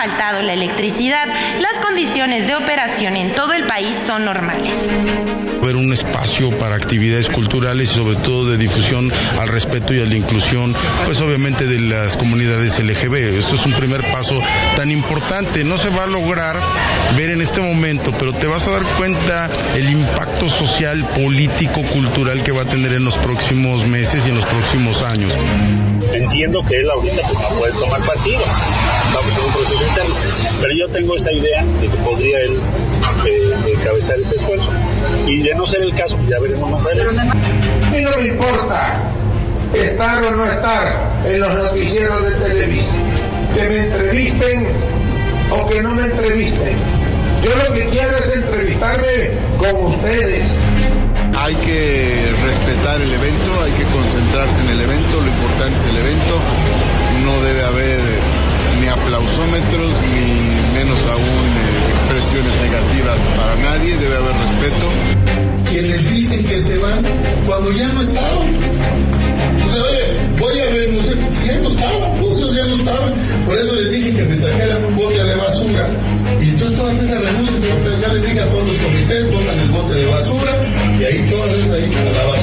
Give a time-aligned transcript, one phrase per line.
[0.00, 1.28] faltado la electricidad,
[1.60, 4.88] las condiciones de operación en todo el país son normales.
[5.62, 10.06] Ver un espacio para actividades culturales y sobre todo de difusión al respeto y a
[10.06, 10.74] la inclusión,
[11.04, 13.40] pues obviamente de las comunidades LGB.
[13.40, 14.40] Esto es un primer paso
[14.74, 15.64] tan importante.
[15.64, 16.58] No se va a lograr
[17.14, 22.42] ver en este momento, pero te vas a dar cuenta el impacto social, político, cultural
[22.42, 25.34] que va a tener en los próximos meses y en los próximos años.
[26.12, 28.40] Entiendo que él ahorita pues, no puede tomar partido,
[29.14, 29.89] vamos en un proceso
[30.60, 32.58] pero yo tengo esa idea de que podría él
[33.26, 34.70] eh, encabezar ese esfuerzo.
[35.26, 37.22] Y de no ser el caso, ya veremos más adelante.
[37.96, 39.12] Y no me importa
[39.74, 42.96] estar o no estar en los noticieros de Televisa,
[43.54, 44.66] que me entrevisten
[45.50, 46.74] o que no me entrevisten.
[47.42, 50.46] Yo lo que quiero es entrevistarme con ustedes.
[51.38, 55.96] Hay que respetar el evento, hay que concentrarse en el evento, lo importante es el
[55.96, 56.34] evento.
[57.24, 58.00] No debe haber
[58.80, 64.86] ni aplausómetros ni menos aún eh, expresiones negativas para nadie, debe haber respeto.
[65.68, 67.04] Quienes dicen que se van
[67.46, 68.48] cuando ya no estaban.
[69.64, 70.04] O sea, oye,
[70.38, 73.14] voy a renunciar, ya no estaban, muchos ya no estaban.
[73.46, 75.88] Por eso les dije que me trajeran un bote de basura.
[76.40, 77.60] Y entonces todas esas renuncias,
[78.00, 80.52] ya les dije a todos los comités, pongan el bote de basura
[80.98, 82.39] y ahí todas esas ahí a la basura.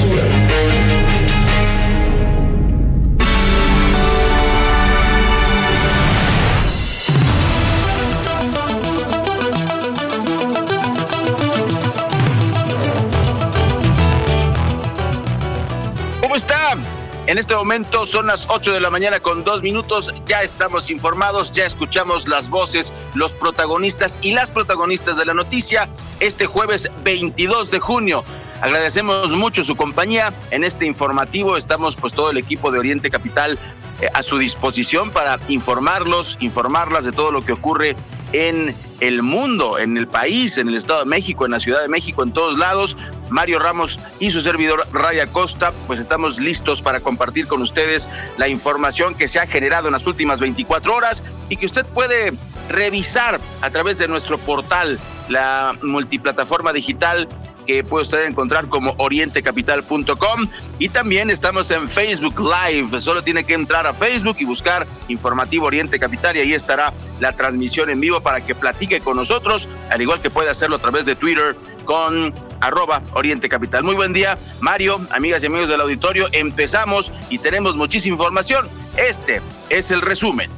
[17.28, 20.14] En este momento son las 8 de la mañana con dos minutos.
[20.24, 25.90] Ya estamos informados, ya escuchamos las voces, los protagonistas y las protagonistas de la noticia
[26.20, 28.24] este jueves 22 de junio.
[28.62, 31.58] Agradecemos mucho su compañía en este informativo.
[31.58, 33.58] Estamos pues todo el equipo de Oriente Capital
[34.00, 37.94] eh, a su disposición para informarlos, informarlas de todo lo que ocurre
[38.32, 41.88] en el mundo, en el país, en el Estado de México, en la Ciudad de
[41.88, 42.96] México, en todos lados.
[43.30, 48.48] Mario Ramos y su servidor Raya Costa, pues estamos listos para compartir con ustedes la
[48.48, 52.32] información que se ha generado en las últimas 24 horas y que usted puede
[52.68, 57.28] revisar a través de nuestro portal, la multiplataforma digital
[57.68, 62.98] que puede usted encontrar como orientecapital.com y también estamos en Facebook Live.
[62.98, 67.32] Solo tiene que entrar a Facebook y buscar Informativo Oriente Capital y ahí estará la
[67.32, 71.04] transmisión en vivo para que platique con nosotros, al igual que puede hacerlo a través
[71.04, 73.84] de Twitter con arroba Oriente Capital.
[73.84, 76.28] Muy buen día, Mario, amigas y amigos del auditorio.
[76.32, 78.66] Empezamos y tenemos muchísima información.
[78.96, 80.50] Este es el resumen.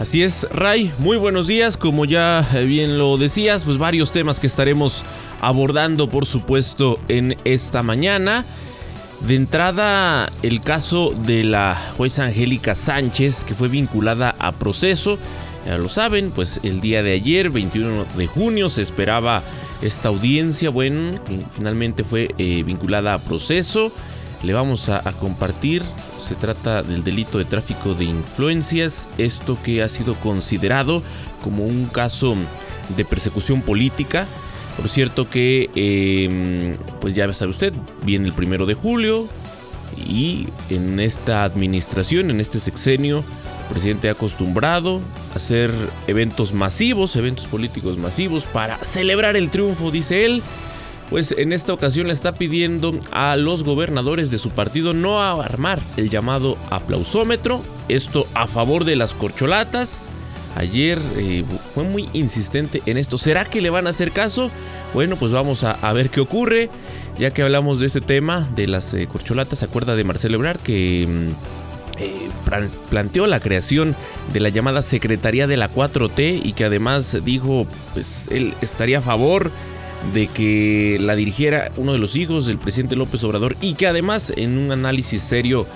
[0.00, 1.76] Así es, Ray, muy buenos días.
[1.76, 5.04] Como ya bien lo decías, pues varios temas que estaremos
[5.40, 8.44] abordando, por supuesto, en esta mañana.
[9.20, 15.18] De entrada, el caso de la jueza Angélica Sánchez, que fue vinculada a proceso.
[15.66, 19.44] Ya lo saben, pues el día de ayer, 21 de junio, se esperaba
[19.82, 20.70] esta audiencia.
[20.70, 23.92] Bueno, que finalmente fue eh, vinculada a proceso.
[24.42, 25.82] Le vamos a, compartir.
[26.18, 29.08] Se trata del delito de tráfico de influencias.
[29.18, 31.02] Esto que ha sido considerado
[31.42, 32.36] como un caso
[32.96, 34.26] de persecución política.
[34.76, 39.28] Por cierto que, eh, pues ya sabe usted, viene el primero de julio
[39.96, 43.22] y en esta administración, en este sexenio,
[43.62, 45.00] el presidente ha acostumbrado
[45.32, 45.70] a hacer
[46.06, 50.42] eventos masivos, eventos políticos masivos para celebrar el triunfo, dice él.
[51.10, 55.78] Pues en esta ocasión le está pidiendo a los gobernadores de su partido no armar
[55.98, 60.08] el llamado aplausómetro, esto a favor de las corcholatas,
[60.54, 61.44] Ayer eh,
[61.74, 63.16] fue muy insistente en esto.
[63.16, 64.50] ¿Será que le van a hacer caso?
[64.92, 66.68] Bueno, pues vamos a, ver qué ocurre.
[67.18, 70.58] Ya que hablamos de este tema de las eh, corcholatas, ¿se acuerda de Marcelo Ebrard
[70.58, 71.61] que mm,
[72.02, 72.28] eh,
[72.90, 73.96] planteó la creación
[74.32, 79.02] de la llamada Secretaría de la 4T y que además dijo, pues él estaría a
[79.02, 79.50] favor
[80.12, 84.32] de que la dirigiera uno de los hijos del presidente López Obrador y que además
[84.36, 85.66] en un análisis serio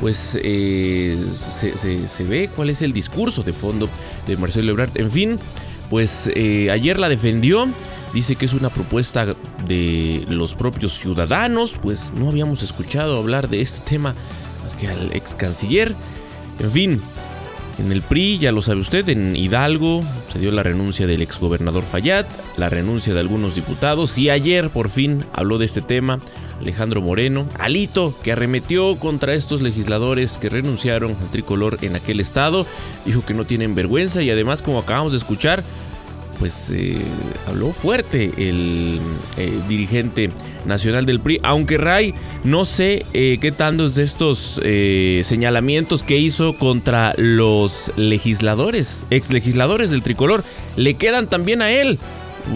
[0.00, 3.88] pues eh, se, ve cuál es el discurso de fondo
[4.26, 4.90] de Marcelo Ebrard.
[4.96, 5.38] En fin,
[5.90, 7.68] pues eh, ayer la defendió.
[8.12, 9.26] Dice que es una propuesta
[9.68, 11.78] de los propios ciudadanos.
[11.80, 14.16] Pues no habíamos escuchado hablar de este tema
[14.62, 15.94] más que al ex canciller.
[16.58, 17.02] En fin,
[17.78, 21.84] en el PRI, ya lo sabe usted, en Hidalgo se dio la renuncia del exgobernador
[21.84, 22.26] Fayad,
[22.56, 26.20] la renuncia de algunos diputados y ayer por fin habló de este tema
[26.60, 32.66] Alejandro Moreno, Alito, que arremetió contra estos legisladores que renunciaron al tricolor en aquel estado,
[33.04, 35.64] dijo que no tienen vergüenza y además como acabamos de escuchar,
[36.42, 36.96] pues eh,
[37.46, 38.98] habló fuerte el
[39.36, 40.28] eh, dirigente
[40.66, 44.60] nacional del PRI, aunque Ray no sé eh, qué tantos de estos
[45.24, 50.42] señalamientos que hizo contra los legisladores, ex legisladores del tricolor,
[50.76, 52.00] le quedan también a él.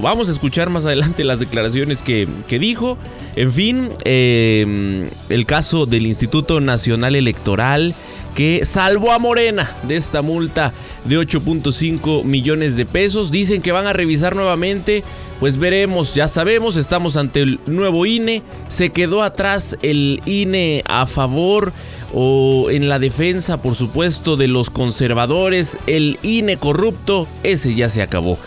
[0.02, 2.98] Vamos a escuchar más adelante las declaraciones que, que dijo.
[3.36, 7.94] En fin, el caso del Instituto Nacional Electoral
[8.36, 10.74] que salvó a Morena de esta multa
[11.06, 13.30] de 8.5 millones de pesos.
[13.30, 15.02] Dicen que van a revisar nuevamente.
[15.40, 18.42] Pues veremos, ya sabemos, estamos ante el nuevo INE.
[18.68, 21.72] Se quedó atrás el INE a favor
[22.12, 25.78] o en la defensa, por supuesto, de los conservadores.
[25.86, 28.38] El INE corrupto, ese ya se acabó.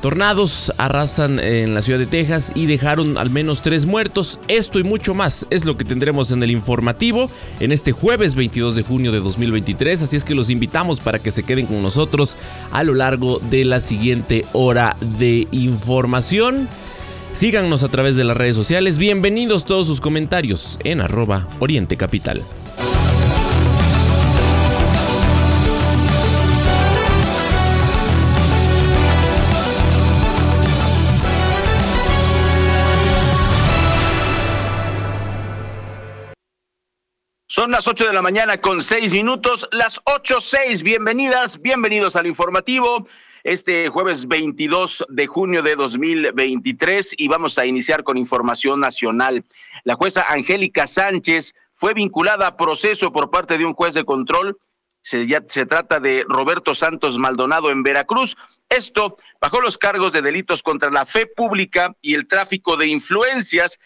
[0.00, 4.38] Tornados arrasan en la ciudad de Texas y dejaron al menos tres muertos.
[4.46, 8.76] Esto y mucho más es lo que tendremos en el informativo en este jueves 22
[8.76, 10.02] de junio de 2023.
[10.02, 12.36] Así es que los invitamos para que se queden con nosotros
[12.72, 16.68] a lo largo de la siguiente hora de información.
[17.32, 18.98] Síganos a través de las redes sociales.
[18.98, 22.42] Bienvenidos todos sus comentarios en arroba Oriente Capital.
[37.56, 40.82] Son las 8 de la mañana con 6 minutos, las 8.6.
[40.82, 43.08] Bienvenidas, bienvenidos al informativo.
[43.44, 49.46] Este jueves 22 de junio de 2023 y vamos a iniciar con información nacional.
[49.84, 54.58] La jueza Angélica Sánchez fue vinculada a proceso por parte de un juez de control.
[55.00, 58.36] Se, ya, se trata de Roberto Santos Maldonado en Veracruz.
[58.68, 63.78] Esto bajo los cargos de delitos contra la fe pública y el tráfico de influencias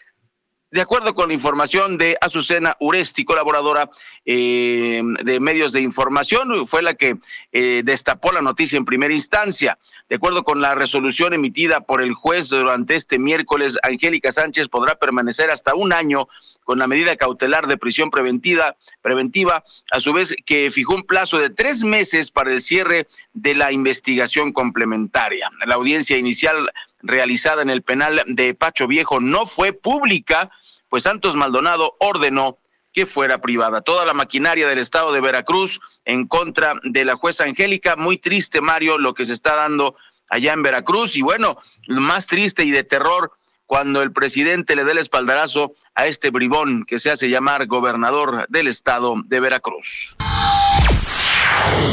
[0.71, 3.89] de acuerdo con la información de Azucena Uresti, colaboradora
[4.25, 7.17] eh, de medios de información, fue la que
[7.51, 9.77] eh, destapó la noticia en primera instancia.
[10.07, 14.95] De acuerdo con la resolución emitida por el juez durante este miércoles, Angélica Sánchez podrá
[14.95, 16.29] permanecer hasta un año
[16.63, 21.37] con la medida cautelar de prisión preventiva, preventiva, a su vez que fijó un plazo
[21.37, 25.49] de tres meses para el cierre de la investigación complementaria.
[25.65, 26.71] La audiencia inicial
[27.01, 30.51] realizada en el penal de Pacho Viejo no fue pública,
[30.91, 32.59] pues Santos Maldonado ordenó
[32.91, 33.79] que fuera privada.
[33.79, 37.95] Toda la maquinaria del estado de Veracruz en contra de la jueza Angélica.
[37.95, 39.95] Muy triste, Mario, lo que se está dando
[40.29, 41.15] allá en Veracruz.
[41.15, 41.55] Y bueno,
[41.87, 43.31] más triste y de terror
[43.65, 48.45] cuando el presidente le dé el espaldarazo a este bribón que se hace llamar gobernador
[48.49, 50.17] del estado de Veracruz.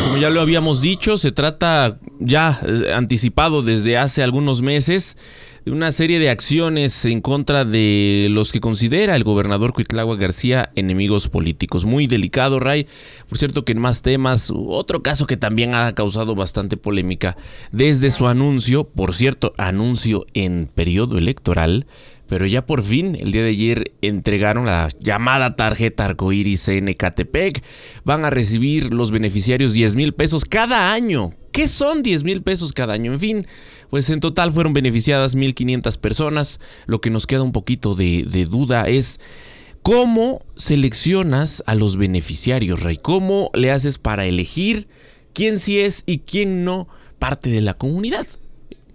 [0.03, 5.17] Como ya lo habíamos dicho, se trata ya eh, anticipado desde hace algunos meses
[5.65, 10.71] de una serie de acciones en contra de los que considera el gobernador Cuitlagua García
[10.75, 11.85] enemigos políticos.
[11.85, 12.87] Muy delicado, Ray.
[13.29, 17.37] Por cierto que en más temas, otro caso que también ha causado bastante polémica
[17.73, 21.87] desde su anuncio, por cierto, anuncio en periodo electoral,
[22.29, 27.65] pero ya por fin, el día de ayer, entregaron la llamada tarjeta arcoíris en Ecatepec.
[28.05, 31.33] Van a recibir los beneficiarios 10 mil pesos cada año.
[31.53, 33.15] ¿Qué son 10 mil pesos cada año?
[33.15, 33.47] En fin,
[33.89, 36.61] pues en total fueron beneficiadas 1.500 personas.
[36.87, 39.21] Lo que nos queda un poquito de, de duda es
[39.83, 42.99] cómo seleccionas a los beneficiarios, Rey.
[42.99, 44.87] ¿Cómo le haces para elegir
[45.33, 46.89] quién sí es y quién no
[47.19, 48.27] parte de la comunidad?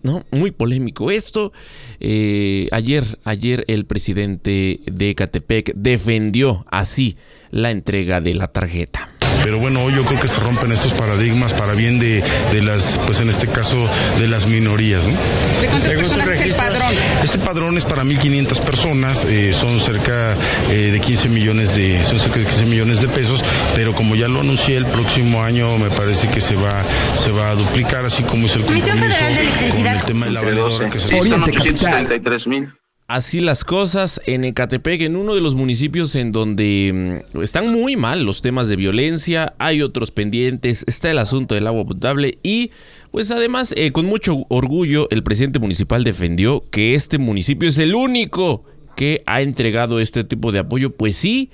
[0.04, 0.24] ¿No?
[0.32, 1.52] Muy polémico esto.
[2.00, 7.18] Eh, ayer, ayer el presidente de Ecatepec defendió así
[7.50, 9.10] la entrega de la tarjeta.
[9.44, 12.24] Pero bueno, hoy yo creo que se rompen estos paradigmas para bien de,
[12.62, 15.06] las, pues en este caso, de las minorías.
[15.06, 15.14] ¿no?
[15.62, 16.96] ¿De cuántas personas es el padrón?
[17.24, 20.36] Este padrón es para 1.500 personas, eh, son cerca
[20.70, 23.44] eh, de 15 millones de, son cerca de 15 millones de pesos,
[23.76, 26.84] pero como ya lo anuncié, el próximo año me parece que se va,
[27.16, 29.96] se va a duplicar, así como es el Comisión Federal de Electricidad.
[29.98, 30.42] el tema de la
[30.90, 32.74] que se sí, mil.
[33.08, 37.98] Así las cosas en Ecatepec, en uno de los municipios en donde mm, están muy
[37.98, 42.72] mal los temas de violencia, hay otros pendientes, está el asunto del agua potable y
[43.12, 47.94] pues además eh, con mucho orgullo el presidente municipal defendió que este municipio es el
[47.94, 48.64] único
[48.96, 50.96] que ha entregado este tipo de apoyo.
[50.96, 51.52] Pues sí,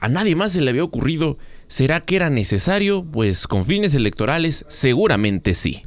[0.00, 1.38] a nadie más se le había ocurrido.
[1.68, 3.04] ¿Será que era necesario?
[3.04, 5.82] Pues con fines electorales seguramente sí.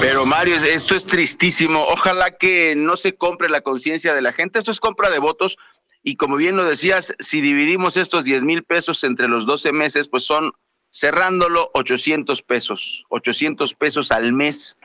[0.00, 1.84] Pero Mario, esto es tristísimo.
[1.84, 4.58] Ojalá que no se compre la conciencia de la gente.
[4.58, 5.56] Esto es compra de votos.
[6.02, 10.08] Y como bien lo decías, si dividimos estos 10 mil pesos entre los 12 meses,
[10.08, 10.52] pues son
[10.92, 13.04] cerrándolo 800 pesos.
[13.08, 14.76] 800 pesos al mes.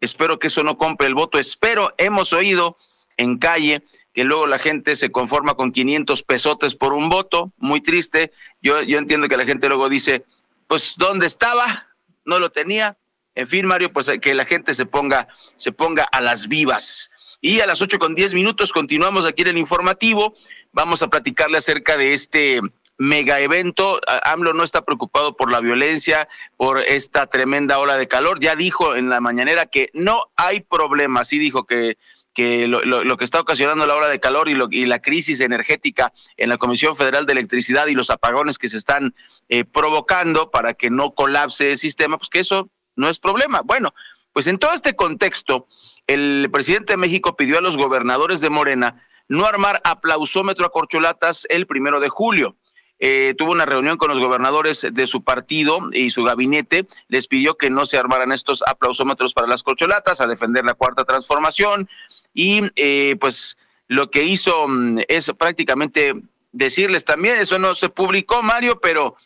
[0.00, 1.38] Espero que eso no compre el voto.
[1.38, 2.76] Espero, hemos oído
[3.16, 7.52] en calle que luego la gente se conforma con 500 pesotes por un voto.
[7.56, 8.32] Muy triste.
[8.60, 10.24] Yo, yo entiendo que la gente luego dice,
[10.66, 11.88] pues, ¿dónde estaba?
[12.24, 12.98] No lo tenía
[13.36, 17.10] En fin, Mario, pues que la gente se ponga, se ponga a las vivas.
[17.42, 20.34] Y a las ocho con diez minutos continuamos aquí en el informativo.
[20.72, 22.62] Vamos a platicarle acerca de este
[22.98, 24.00] mega evento.
[24.24, 28.40] AMLO no está preocupado por la violencia, por esta tremenda ola de calor.
[28.40, 31.24] Ya dijo en la mañanera que no hay problema.
[31.26, 31.98] Sí dijo que
[32.32, 36.12] que lo, que está ocasionando la ola de calor y, lo, y, la crisis energética
[36.36, 39.14] en la Comisión Federal de Electricidad y los apagones que se están
[39.48, 43.62] eh, provocando para que no colapse el sistema, pues que eso no es problema.
[43.62, 43.94] Bueno,
[44.32, 45.66] pues en todo este contexto,
[46.06, 51.46] el presidente de México pidió a los gobernadores de Morena no armar aplausómetro a corcholatas
[51.50, 52.56] el primero de julio.
[52.98, 57.58] Eh, tuvo una reunión con los gobernadores de su partido y su gabinete, les pidió
[57.58, 61.90] que no se armaran estos aplausómetros para las corcholatas, a defender la cuarta transformación
[62.32, 66.14] y eh, pues lo que hizo mm, es prácticamente
[66.52, 69.16] decirles también, eso no se publicó Mario, pero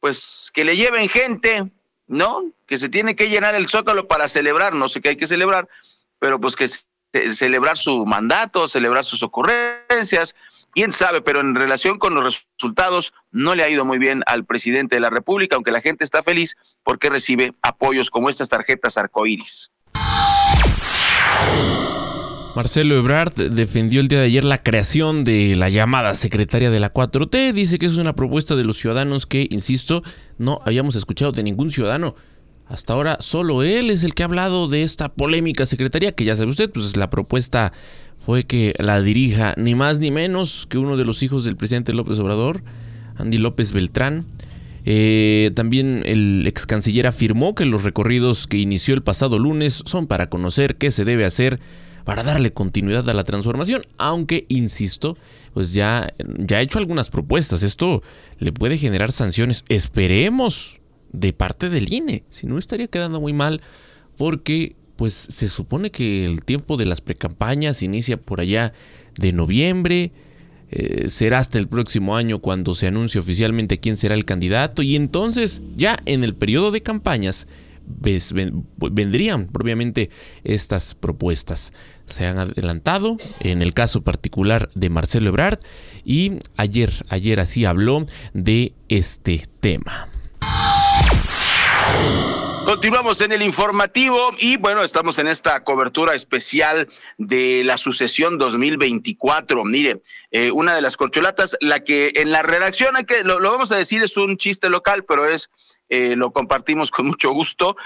[0.00, 1.70] pues que le lleven gente,
[2.12, 2.44] ¿no?
[2.66, 5.68] Que se tiene que llenar el zócalo para celebrar, no sé qué hay que celebrar,
[6.18, 6.68] pero pues que
[7.30, 10.36] celebrar su mandato, celebrar sus ocurrencias,
[10.72, 14.44] quién sabe, pero en relación con los resultados no le ha ido muy bien al
[14.44, 18.98] presidente de la República, aunque la gente está feliz porque recibe apoyos como estas tarjetas
[18.98, 19.72] arcoíris.
[22.54, 26.92] Marcelo Ebrard defendió el día de ayer la creación de la llamada secretaria de la
[26.92, 27.54] 4T.
[27.54, 30.02] Dice que es una propuesta de los ciudadanos que, insisto,
[30.36, 32.14] no habíamos escuchado de ningún ciudadano.
[32.68, 36.36] Hasta ahora solo él es el que ha hablado de esta polémica secretaría, que ya
[36.36, 37.72] sabe usted, pues la propuesta
[38.18, 41.94] fue que la dirija ni más ni menos que uno de los hijos del presidente
[41.94, 42.62] López Obrador,
[43.16, 44.26] Andy López Beltrán.
[44.84, 50.06] Eh, también el ex canciller afirmó que los recorridos que inició el pasado lunes son
[50.06, 51.60] para conocer qué se debe hacer
[52.04, 55.16] para darle continuidad a la transformación, aunque, insisto,
[55.54, 57.62] pues ya, ya ha hecho algunas propuestas.
[57.62, 58.02] Esto
[58.38, 60.80] le puede generar sanciones, esperemos,
[61.12, 62.24] de parte del INE.
[62.28, 63.60] Si no, estaría quedando muy mal
[64.16, 68.72] porque pues se supone que el tiempo de las precampañas inicia por allá
[69.16, 70.12] de noviembre,
[70.70, 74.96] eh, será hasta el próximo año cuando se anuncie oficialmente quién será el candidato y
[74.96, 77.46] entonces ya en el periodo de campañas
[77.84, 80.10] vendrían propiamente
[80.44, 81.72] estas propuestas.
[82.06, 85.60] Se han adelantado en el caso particular de Marcelo Ebrard
[86.04, 90.08] y ayer, ayer así habló de este tema.
[92.64, 99.64] Continuamos en el informativo y bueno, estamos en esta cobertura especial de la sucesión 2024.
[99.64, 103.72] Mire, eh, una de las corcholatas, la que en la redacción, hay que, lo, vamos
[103.72, 105.50] a decir, es un chiste local, pero es,
[105.92, 107.76] eh, lo compartimos con mucho gusto.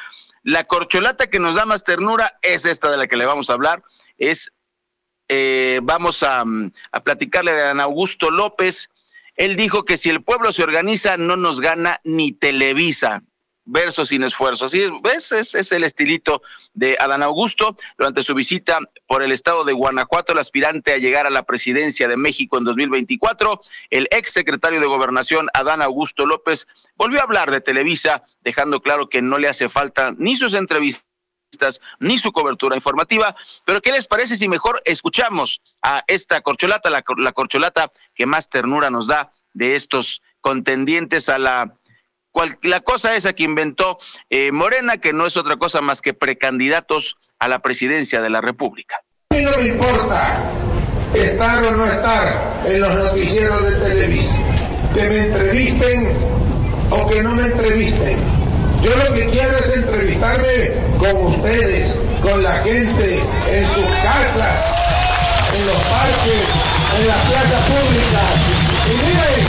[0.45, 3.55] La corcholata que nos da más ternura es esta de la que le vamos a
[3.55, 3.83] hablar.
[4.17, 4.53] Es,
[5.27, 6.45] eh, vamos a,
[6.93, 8.91] a platicarle de Ana Augusto López.
[9.35, 13.25] Él dijo que si el pueblo se organiza, no nos gana ni Televisa
[13.67, 14.65] verso sin esfuerzo.
[14.65, 15.33] Así es, ¿ves?
[15.33, 17.77] Es, el estilito de Adán Augusto.
[17.99, 22.09] Durante su visita por el estado de Guanajuato, el aspirante a llegar a la presidencia
[22.09, 23.61] de México en 2024,
[23.91, 29.09] el ex secretario de Gobernación, Adán Augusto López, volvió a hablar de Televisa, dejando claro
[29.09, 31.05] que no le hace falta ni sus entrevistas
[32.01, 33.35] ni su cobertura informativa.
[33.65, 38.51] Pero ¿qué les parece si mejor escuchamos a esta corcholata, la, la corcholata que más
[38.51, 41.77] ternura nos da de estos contendientes a la
[42.61, 43.99] la cosa esa que inventó
[44.29, 48.41] eh, Morena, que no es otra cosa más que precandidatos a la presidencia de la
[48.41, 48.97] República.
[49.31, 50.43] A mí no me importa
[51.15, 54.39] estar o no estar en los noticieros de Televisa,
[54.95, 56.17] que me entrevisten
[56.91, 58.19] o que no me entrevisten.
[58.83, 64.65] Yo lo que quiero es entrevistarme con ustedes, con la gente, en sus casas,
[65.55, 66.45] en los parques,
[66.99, 68.37] en las plazas públicas.
[68.87, 69.47] Y miren,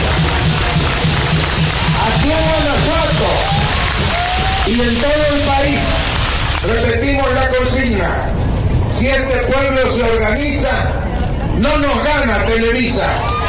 [2.08, 3.30] aquí en Guanajuato
[4.68, 5.80] y en todo el país
[6.68, 8.34] repetimos la consigna.
[8.92, 10.90] Si este pueblo se organiza,
[11.58, 13.48] no nos gana Televisa.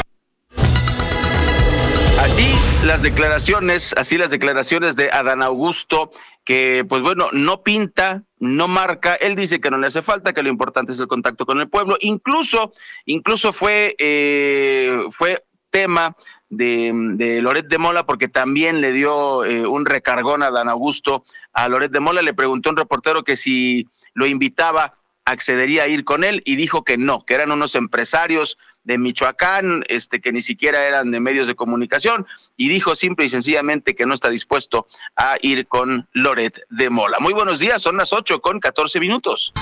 [2.20, 6.10] Así las declaraciones, así las declaraciones de Adán Augusto,
[6.44, 10.42] que pues bueno, no pinta, no marca, él dice que no le hace falta, que
[10.42, 12.72] lo importante es el contacto con el pueblo, incluso,
[13.04, 16.16] incluso fue, eh, fue tema
[16.50, 21.24] de, de Loret de Mola, porque también le dio eh, un recargón a Dan Augusto
[21.52, 22.22] a Loret de Mola.
[22.22, 26.84] Le preguntó un reportero que si lo invitaba, accedería a ir con él y dijo
[26.84, 31.46] que no, que eran unos empresarios de Michoacán, este, que ni siquiera eran de medios
[31.46, 32.26] de comunicación,
[32.56, 37.18] y dijo simple y sencillamente que no está dispuesto a ir con Loret de Mola.
[37.20, 39.52] Muy buenos días, son las 8 con 14 minutos.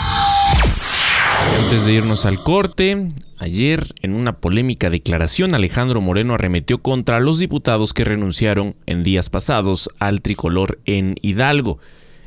[1.39, 7.39] Antes de irnos al corte, ayer en una polémica declaración Alejandro Moreno arremetió contra los
[7.39, 11.79] diputados que renunciaron en días pasados al tricolor en Hidalgo.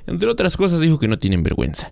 [0.08, 1.92] Entre otras cosas dijo que no tienen vergüenza.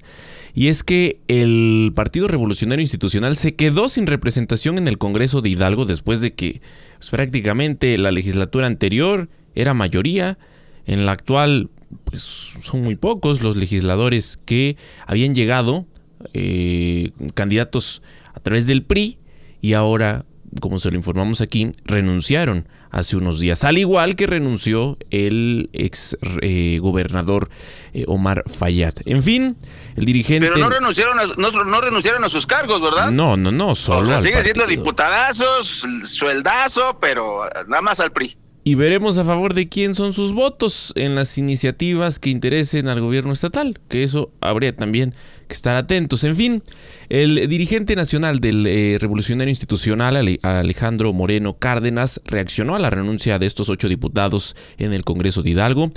[0.53, 5.49] Y es que el Partido Revolucionario Institucional se quedó sin representación en el Congreso de
[5.49, 6.61] Hidalgo después de que
[6.97, 10.39] pues, prácticamente la legislatura anterior era mayoría.
[10.87, 11.69] En la actual,
[12.05, 15.85] pues son muy pocos los legisladores que habían llegado,
[16.33, 18.01] eh, candidatos
[18.37, 19.17] a través del PRI,
[19.61, 20.23] y ahora,
[20.61, 26.15] como se lo informamos aquí, renunciaron hace unos días, al igual que renunció el ex
[26.41, 27.49] eh, gobernador
[27.93, 28.93] eh, Omar Fayad.
[29.05, 29.57] En fin,
[29.95, 30.47] el dirigente...
[30.47, 33.09] Pero no renunciaron a, no, renunciaron a sus cargos, ¿verdad?
[33.09, 34.15] No, no, no, solo...
[34.15, 38.37] O sigue siendo diputadazos, sueldazo, pero nada más al PRI
[38.67, 42.99] y veremos a favor de quién son sus votos en las iniciativas que interesen al
[42.99, 45.13] gobierno estatal, que eso habría también
[45.47, 46.25] que estar atentos.
[46.25, 46.61] En fin,
[47.07, 53.45] el dirigente nacional del eh, Revolucionario Institucional, Alejandro Moreno Cárdenas, reaccionó a la renuncia de
[53.45, 55.89] estos ocho diputados en el Congreso de Hidalgo.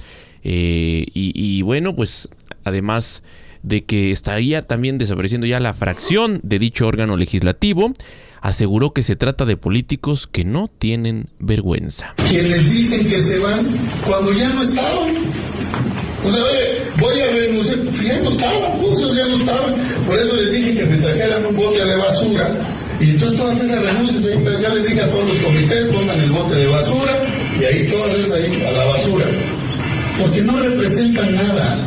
[0.44, 2.28] Eh, y, bueno, pues
[2.62, 3.24] además
[3.64, 7.94] de que estaría también desapareciendo ya la fracción de dicho órgano legislativo,
[8.40, 12.14] aseguró que se trata de políticos que no tienen vergüenza.
[12.28, 13.66] Quienes dicen que se van
[14.06, 15.14] cuando ya no estaban.
[16.24, 16.42] O sea,
[16.98, 19.74] voy a renunciar, pues ya no estaban, muchos ya no estaban.
[20.06, 22.76] Por eso les dije que me trajeran un bote de basura.
[23.00, 24.22] Y entonces todas esas renuncias,
[24.60, 27.12] ya les dije a todos los comités, pongan el bote de basura
[27.58, 29.26] y ahí todas esas ahí a la basura.
[30.18, 31.78] Porque no representan nada,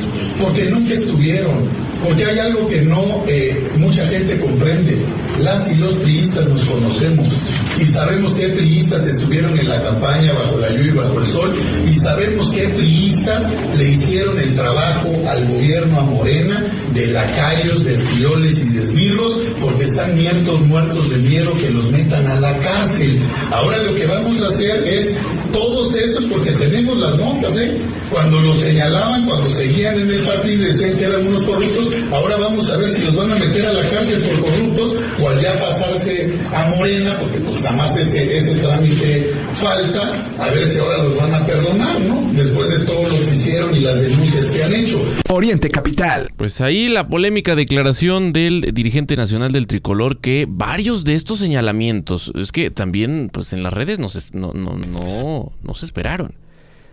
[0.41, 1.69] porque nunca estuvieron,
[2.03, 4.97] porque hay algo que no eh, mucha gente comprende
[5.41, 7.33] las y los priistas nos conocemos
[7.79, 11.53] y sabemos qué priistas estuvieron en la campaña bajo la lluvia y bajo el sol
[11.89, 17.93] y sabemos qué priistas le hicieron el trabajo al gobierno a Morena de lacayos, de
[17.93, 22.57] esquioles y de esbirros porque están muertos, muertos de miedo que los metan a la
[22.59, 23.19] cárcel.
[23.51, 25.15] Ahora lo que vamos a hacer es
[25.51, 27.77] todos esos, porque tenemos las notas, ¿eh?
[28.11, 32.37] Cuando los señalaban, cuando seguían en el partido y decían que eran unos corruptos, ahora
[32.37, 35.39] vamos a ver si los van a meter a la cárcel por corruptos o al
[35.41, 40.79] ya pasarse a Morena, porque pues nada más ese, ese trámite falta, a ver si
[40.79, 42.31] ahora los van a perdonar, ¿no?
[42.33, 45.01] Después de todo lo que hicieron y las denuncias que han hecho.
[45.29, 46.29] Oriente Capital.
[46.37, 52.31] Pues ahí la polémica declaración del dirigente nacional del tricolor que varios de estos señalamientos,
[52.35, 56.35] es que también pues en las redes no, no, no, no, no se esperaron.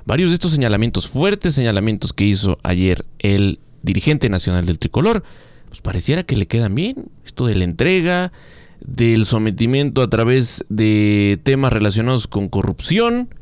[0.07, 5.23] Varios de estos señalamientos, fuertes señalamientos que hizo ayer el dirigente nacional del tricolor,
[5.69, 7.11] pues pareciera que le quedan bien.
[7.25, 8.33] Esto de la entrega,
[8.81, 13.35] del sometimiento a través de temas relacionados con corrupción,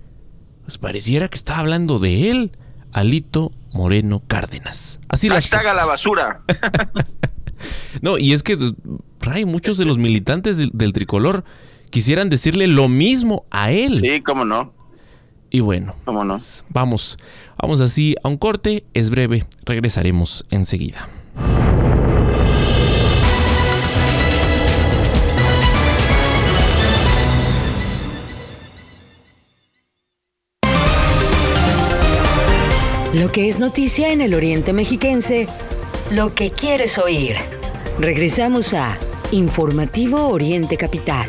[0.62, 2.52] pues pareciera que está hablando de él,
[2.92, 5.00] Alito Moreno Cárdenas.
[5.08, 6.42] Así las a la basura.
[8.02, 8.56] no, y es que,
[9.20, 11.44] Ray, muchos de los militantes del, tricolor
[11.90, 14.00] quisieran decirle lo mismo a él.
[14.00, 14.74] Sí, cómo no.
[15.50, 16.64] Y bueno, Vámonos.
[16.68, 17.16] vamos,
[17.60, 21.08] vamos así a un corte, es breve, regresaremos enseguida.
[33.14, 35.48] Lo que es noticia en el Oriente Mexiquense,
[36.10, 37.36] lo que quieres oír.
[37.98, 38.96] Regresamos a
[39.32, 41.28] Informativo Oriente Capital.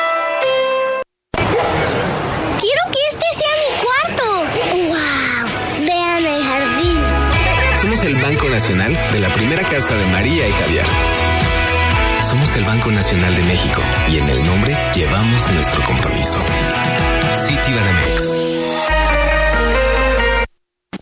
[9.11, 10.85] De la primera casa de María y Javier.
[12.29, 16.37] Somos el Banco Nacional de México y en el nombre llevamos nuestro compromiso.
[17.47, 18.50] Citibanamex.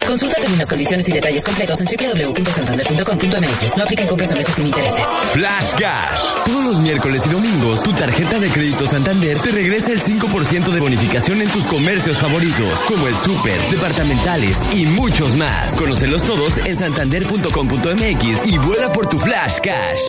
[0.10, 3.78] Consulta términos, condiciones y detalles completos en www.santander.com.mx.
[3.78, 5.06] No apliquen compras a meses sin intereses.
[5.34, 6.20] Flash Cash.
[6.48, 10.80] Todos los miércoles y domingos, tu tarjeta de crédito Santander te regresa el 5% de
[10.80, 15.76] bonificación en tus comercios favoritos, como el súper, departamentales y muchos más.
[15.76, 20.09] Conócelos todos en santander.com.mx y vuela por tu Flash Cash.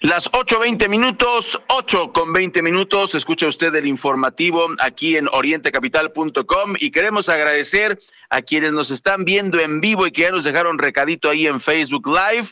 [0.00, 6.90] Las 8.20 minutos, 8 con 20 minutos, escucha usted el informativo aquí en orientecapital.com y
[6.90, 11.30] queremos agradecer a quienes nos están viendo en vivo y que ya nos dejaron recadito
[11.30, 12.48] ahí en Facebook Live.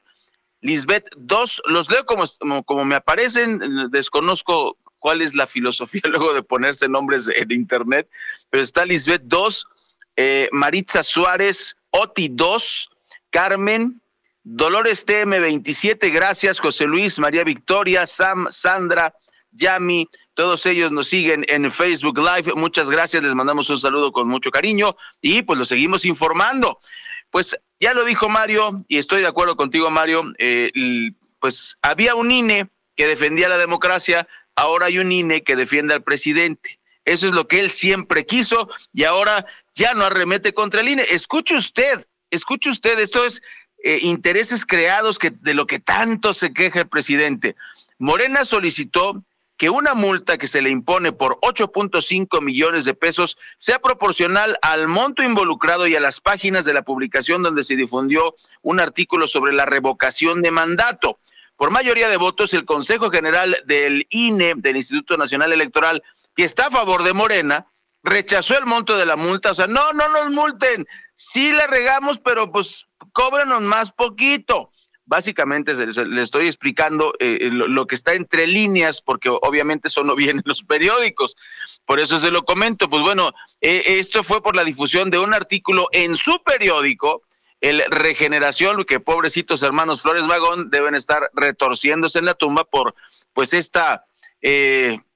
[0.62, 2.24] Lisbeth 2, los leo como,
[2.64, 8.09] como, me aparecen, desconozco cuál es la filosofía luego de ponerse nombres en internet,
[8.48, 9.66] pero está Lisbeth 2,
[10.16, 12.90] eh, Maritza Suárez, Oti 2,
[13.28, 14.00] Carmen,
[14.46, 19.14] Dolores TM27, gracias, José Luis, María Victoria, Sam, Sandra,
[19.52, 22.52] Yami, todos ellos nos siguen en Facebook Live.
[22.54, 26.78] Muchas gracias, les mandamos un saludo con mucho cariño y pues lo seguimos informando.
[27.30, 30.24] Pues ya lo dijo Mario y estoy de acuerdo contigo, Mario.
[30.37, 30.70] Eh,
[31.40, 36.02] pues había un INE que defendía la democracia, ahora hay un INE que defiende al
[36.02, 36.80] presidente.
[37.07, 41.07] Eso es lo que él siempre quiso y ahora ya no arremete contra el INE.
[41.11, 43.40] Escuche usted, escuche usted, esto es
[43.87, 47.55] eh, intereses creados que, de lo que tanto se queja el presidente.
[47.99, 49.23] Morena solicitó
[49.59, 54.88] que una multa que se le impone por 8.5 millones de pesos sea proporcional al
[54.88, 59.53] monto involucrado y a las páginas de la publicación donde se difundió un artículo sobre
[59.53, 61.18] la revocación de mandato.
[61.57, 66.03] Por mayoría de votos, el Consejo General del INE, del Instituto Nacional Electoral,
[66.35, 67.66] que está a favor de Morena,
[68.03, 69.51] rechazó el monto de la multa.
[69.51, 74.70] O sea, no, no nos multen, sí le regamos, pero pues cóbranos más poquito.
[75.07, 80.14] Básicamente le estoy explicando eh, eh, lo, que está entre líneas, porque obviamente eso no
[80.16, 81.37] viene en los periódicos.
[81.87, 82.90] Por eso se lo comento.
[82.90, 87.22] Pues bueno, eh, esto fue por la difusión de un artículo en su periódico,
[87.61, 92.94] el Regeneración, que pobrecitos hermanos Flores Magón deben estar retorciéndose en la tumba por
[93.33, 94.05] pues esta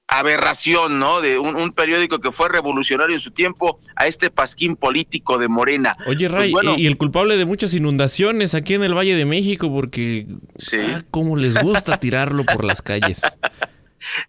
[0.09, 1.21] aberración, ¿no?
[1.21, 5.95] De un, periódico que fue revolucionario en su tiempo a este pasquín político de Morena.
[6.07, 9.71] Oye, pues Ray, y el culpable de muchas inundaciones aquí en el Valle de México,
[9.71, 10.25] porque
[10.57, 10.77] sí.
[10.79, 13.21] ah, cómo les gusta tirarlo por las calles.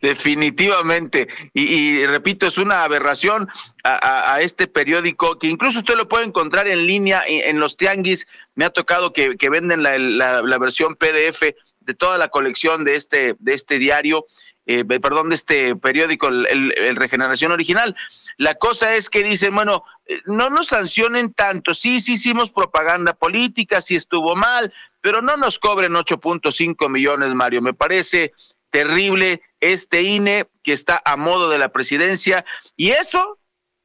[0.02, 1.28] Definitivamente.
[1.54, 3.48] Y, repito, es una aberración
[3.82, 8.26] a, este periódico que incluso usted lo puede encontrar en línea en, los tianguis.
[8.54, 13.36] Me ha tocado que, venden la, la, versión PDF de toda la colección de este,
[13.38, 14.26] de este diario
[14.72, 17.96] eh, perdón, de este periódico, el, Regeneración Original.
[18.36, 23.14] La cosa es que dicen, bueno, eh, no nos sancionen tanto, sí, sí hicimos propaganda
[23.14, 27.62] política, sí estuvo mal, pero no nos cobren 8.5 millones, Mario.
[27.62, 28.32] Me parece
[28.68, 32.44] terrible este INE que está a modo de la presidencia
[32.76, 33.40] y eso,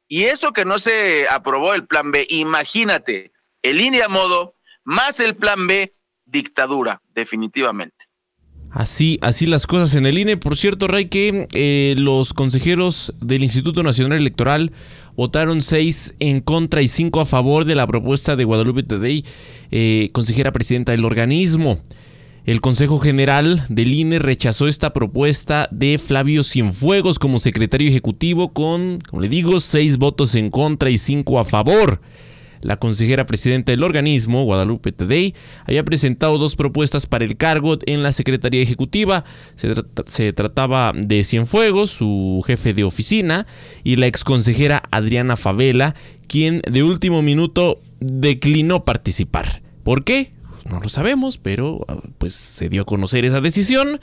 [0.06, 5.18] y eso que no se aprobó el plan B, imagínate, el INE a modo más
[5.18, 5.92] el plan B,
[6.26, 7.95] dictadura, definitivamente.
[8.76, 10.36] Así, así las cosas en el INE.
[10.36, 14.70] Por cierto, Ray, que eh, los consejeros del Instituto Nacional Electoral
[15.16, 19.24] votaron seis en contra y cinco a favor de la propuesta de Guadalupe Tadei,
[19.70, 21.80] eh, consejera presidenta del organismo.
[22.44, 28.98] El Consejo General del INE rechazó esta propuesta de Flavio Cienfuegos como secretario ejecutivo con,
[29.08, 32.02] como le digo, seis votos en contra y cinco a favor.
[32.60, 38.02] La consejera presidenta del organismo, Guadalupe Tedei, había presentado dos propuestas para el cargo en
[38.02, 39.24] la Secretaría Ejecutiva.
[39.56, 43.46] Se, trataba de Cienfuegos, su jefe de oficina,
[43.84, 45.94] y la exconsejera Adriana Favela,
[46.26, 49.62] quien de último minuto declinó participar.
[49.82, 50.30] ¿Por qué?
[50.68, 51.84] No lo sabemos, pero
[52.18, 54.00] pues se dio a conocer esa decisión.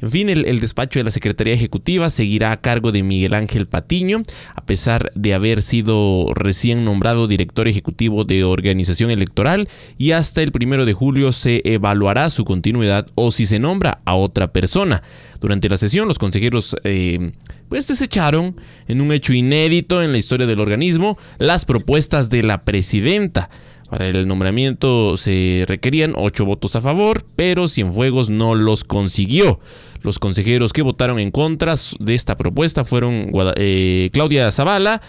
[0.00, 4.22] En fin, el, despacho de la Secretaría Ejecutiva seguirá a cargo de Miguel Ángel Patiño,
[4.54, 10.52] a pesar de haber sido recién nombrado director ejecutivo de organización electoral y hasta el
[10.52, 15.02] primero de julio se evaluará su continuidad o si se nombra a otra persona.
[15.40, 17.32] Durante la sesión, los consejeros eh,
[17.68, 18.56] pues desecharon,
[18.86, 23.50] en un hecho inédito en la historia del organismo, las propuestas de la presidenta.
[23.90, 29.60] Para el nombramiento se requerían ocho votos a favor, pero Cienfuegos no los consiguió.
[30.02, 35.02] Los consejeros que votaron en contra de esta propuesta fueron eh, Claudia Zavala,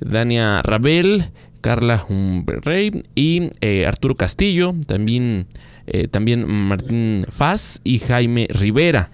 [0.00, 5.46] Dania Rabel, Carla Humberrey y eh, Arturo Castillo, también,
[5.86, 9.10] eh, también Martín Faz y Jaime Rivera.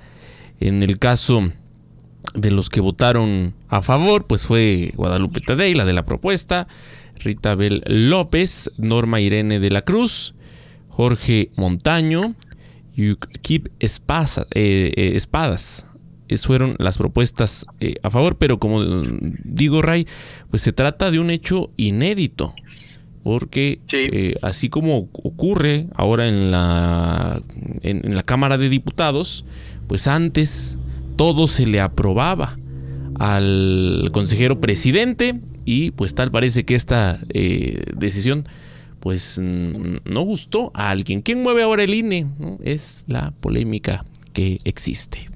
[0.61, 1.51] En el caso
[2.35, 6.69] de los que votaron a favor, pues fue Guadalupe Tadei, la de la propuesta,
[7.21, 10.35] Rita Bel López, Norma Irene de la Cruz,
[10.89, 12.35] Jorge Montaño,
[12.95, 15.87] Kip Espadas, eh, eh, Espadas.
[16.45, 18.83] fueron las propuestas eh, a favor, pero como
[19.45, 20.07] digo, Ray,
[20.51, 22.55] pues se trata de un hecho inédito.
[23.23, 23.79] Porque
[24.43, 27.41] así como ocurre ahora en la,
[27.83, 29.45] en la Cámara de Diputados,
[29.87, 30.77] pues antes
[31.15, 32.59] todo se le aprobaba
[33.21, 37.21] al consejero presidente y pues tal parece que esta
[37.97, 38.49] decisión
[39.03, 41.23] pues no gustó a alguien.
[41.23, 42.29] ¿Quién mueve ahora el INE?
[42.63, 45.29] Es la polémica que existe.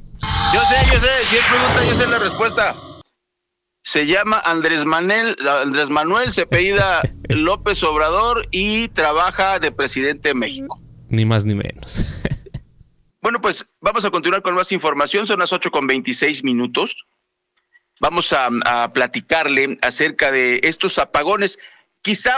[0.54, 2.76] Yo sé, yo sé, si es pregunta, yo sé la respuesta.
[3.82, 10.34] Se llama Andrés Manuel, Andrés Manuel se apellida López Obrador y trabaja de presidente de
[10.34, 10.80] México.
[11.08, 12.00] Ni más ni menos.
[13.20, 15.26] bueno, pues vamos a continuar con más información.
[15.26, 17.04] Son las 8 con 26 minutos.
[17.98, 21.58] Vamos a, a platicarle acerca de estos apagones.
[22.06, 22.36] Quizá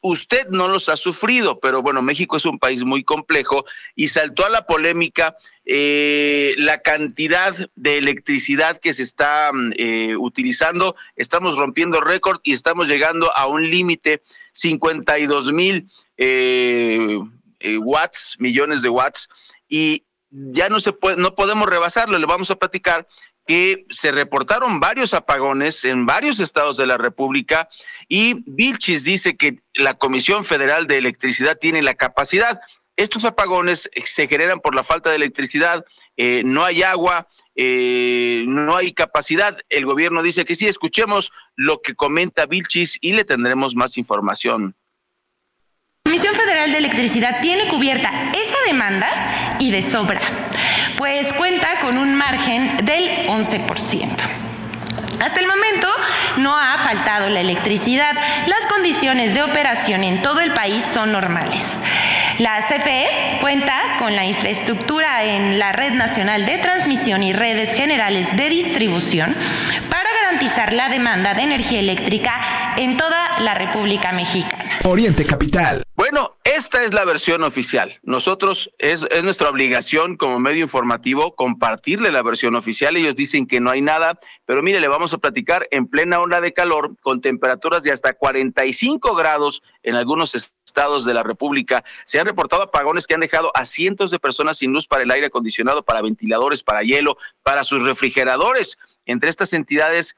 [0.00, 4.46] usted no los ha sufrido, pero bueno, México es un país muy complejo y saltó
[4.46, 10.96] a la polémica eh, la cantidad de electricidad que se está mm, eh, utilizando.
[11.14, 14.22] Estamos rompiendo récord y estamos llegando a un límite
[14.54, 17.18] 52 mil eh,
[17.80, 19.28] watts, millones de watts,
[19.68, 22.18] y ya no se puede, no podemos rebasarlo.
[22.18, 23.06] Le vamos a platicar
[23.46, 27.68] que se reportaron varios apagones en varios estados de la República
[28.08, 32.60] y Vilchis dice que la Comisión Federal de Electricidad tiene la capacidad.
[32.96, 35.84] Estos apagones se generan por la falta de electricidad,
[36.16, 39.56] eh, no hay agua, eh, no hay capacidad.
[39.68, 44.76] El gobierno dice que sí, escuchemos lo que comenta Vilchis y le tendremos más información.
[46.06, 49.08] Comisión Federal de Electricidad tiene cubierta esa demanda
[49.58, 50.20] y de sobra
[50.96, 54.16] pues cuenta con un margen del 11%.
[55.18, 55.88] Hasta el momento
[56.36, 58.14] no ha faltado la electricidad.
[58.46, 61.64] Las condiciones de operación en todo el país son normales.
[62.38, 68.36] La CFE cuenta con la infraestructura en la Red Nacional de Transmisión y redes generales
[68.36, 69.34] de distribución
[69.90, 74.80] para garantizar la demanda de energía eléctrica en toda la República Mexicana.
[74.84, 75.84] Oriente Capital.
[75.94, 78.00] Bueno, esta es la versión oficial.
[78.02, 82.96] Nosotros, es, es, nuestra obligación como medio informativo compartirle la versión oficial.
[82.96, 86.40] Ellos dicen que no hay nada, pero mire, le vamos a platicar en plena ola
[86.40, 91.84] de calor con temperaturas de hasta 45 grados en algunos estados de la República.
[92.04, 95.10] Se han reportado apagones que han dejado a cientos de personas sin luz para el
[95.12, 98.76] aire acondicionado, para ventiladores, para hielo, para sus refrigeradores.
[99.06, 100.16] Entre estas entidades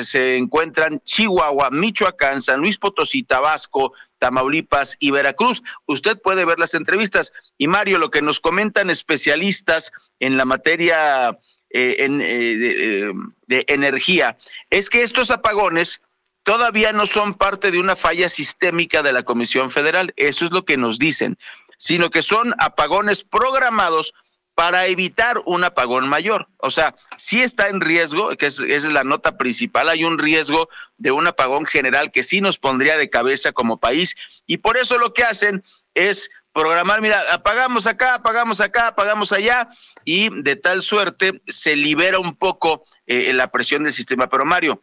[0.00, 5.62] se encuentran Chihuahua, Michoacán, San Luis Potosí, Tabasco, Tamaulipas y Veracruz.
[5.86, 7.32] Usted puede ver las entrevistas.
[7.58, 11.38] Y Mario, lo que nos comentan especialistas en la materia
[11.70, 13.12] eh, eh, de,
[13.48, 14.38] de energía
[14.70, 16.00] es que estos apagones
[16.42, 20.12] todavía no son parte de una falla sistémica de la Comisión Federal.
[20.16, 21.36] Eso es lo que nos dicen,
[21.76, 24.14] sino que son apagones programados
[24.62, 26.46] para evitar un apagón mayor.
[26.58, 30.68] O sea, si está en riesgo, que es, es, la nota principal, hay un riesgo
[30.98, 34.14] de un apagón general que sí nos pondría de cabeza como país
[34.46, 39.68] y por eso lo que hacen es programar, mira, apagamos acá, apagamos acá, apagamos allá
[40.04, 44.28] y de tal suerte se libera un poco eh, la presión del sistema.
[44.28, 44.80] Pero Mario,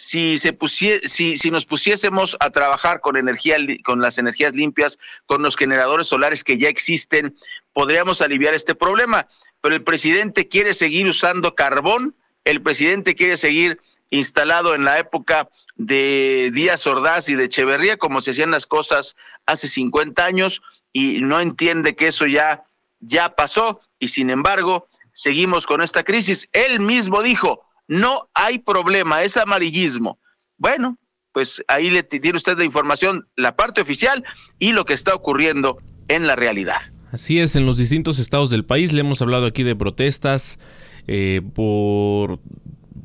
[0.00, 0.56] si, se
[1.04, 6.06] si, si nos pusiésemos a trabajar con energía, con las energías limpias, con los generadores
[6.06, 7.36] solares que ya existen,
[7.74, 9.28] podríamos aliviar este problema.
[9.60, 15.50] Pero el presidente quiere seguir usando carbón, el presidente quiere seguir instalado en la época
[15.76, 20.62] de Díaz Ordaz y de Echeverría, como se hacían las cosas hace 50 años,
[20.94, 22.64] y no entiende que eso ya,
[23.00, 26.48] ya pasó, y sin embargo, seguimos con esta crisis.
[26.52, 30.20] Él mismo dijo, no hay problema, es amarillismo.
[30.56, 30.96] Bueno,
[31.32, 34.24] pues ahí le tiene usted la información, la parte oficial
[34.60, 36.80] y lo que está ocurriendo en la realidad.
[37.10, 40.60] Así es, en los distintos estados del país le hemos hablado aquí de protestas
[41.08, 42.38] eh, por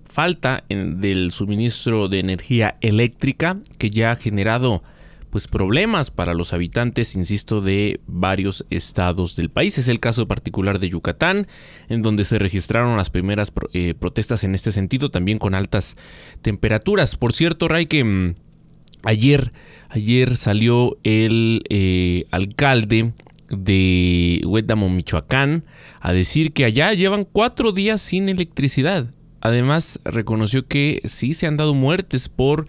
[0.08, 4.84] falta del suministro de energía eléctrica que ya ha generado
[5.36, 9.78] pues problemas para los habitantes, insisto, de varios estados del país.
[9.78, 11.48] Es el caso particular de Yucatán,
[11.90, 15.98] en donde se registraron las primeras eh, protestas en este sentido, también con altas
[16.42, 17.18] temperaturas.
[17.18, 18.36] Por cierto, Ray, que mm,
[19.04, 19.52] ayer,
[19.90, 23.12] ayer salió el eh, alcalde
[23.50, 25.66] de Huétamo, Michoacán,
[26.00, 29.12] a decir que allá llevan cuatro días sin electricidad.
[29.42, 32.68] Además, reconoció que sí se han dado muertes por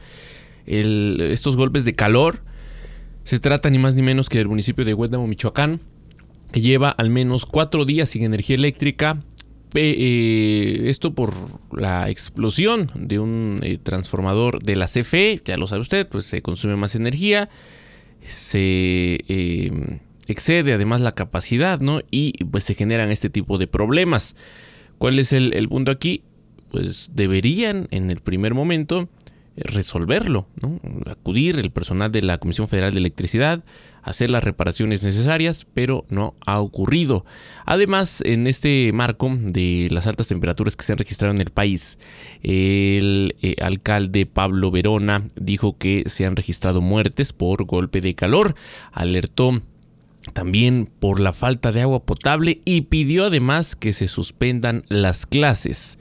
[0.66, 2.42] estos golpes de calor.
[3.26, 5.80] Se trata ni más ni menos que del municipio de Huétamo, Michoacán,
[6.52, 9.20] que lleva al menos cuatro días sin energía eléctrica.
[9.74, 11.34] Eh, esto por
[11.72, 16.40] la explosión de un eh, transformador de la CFE, ya lo sabe usted, pues se
[16.40, 17.50] consume más energía,
[18.22, 22.02] se eh, excede además la capacidad, ¿no?
[22.12, 24.36] Y pues se generan este tipo de problemas.
[24.98, 26.22] ¿Cuál es el, punto aquí?
[26.70, 29.08] Pues deberían en el primer momento
[29.56, 30.78] resolverlo, ¿no?
[31.10, 33.64] acudir el personal de la Comisión Federal de Electricidad,
[34.02, 37.24] hacer las reparaciones necesarias, pero no ha ocurrido.
[37.64, 41.98] Además, en este marco de las altas temperaturas que se han registrado en el país,
[42.42, 48.54] el eh, alcalde Pablo Verona dijo que se han registrado muertes por golpe de calor,
[48.92, 49.60] alertó
[50.32, 55.98] también por la falta de agua potable y pidió además que se suspendan las clases.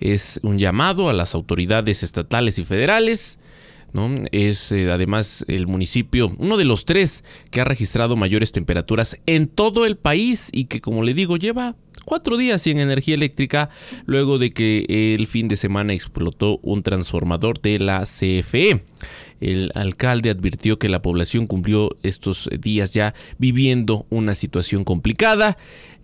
[0.00, 3.38] Es un llamado a las autoridades estatales y federales.
[3.92, 4.10] ¿no?
[4.32, 9.46] Es eh, además el municipio, uno de los tres que ha registrado mayores temperaturas en
[9.46, 11.74] todo el país y que como le digo lleva
[12.08, 13.68] cuatro días sin energía eléctrica
[14.06, 18.82] luego de que el fin de semana explotó un transformador de la CFE.
[19.40, 25.58] El alcalde advirtió que la población cumplió estos días ya viviendo una situación complicada.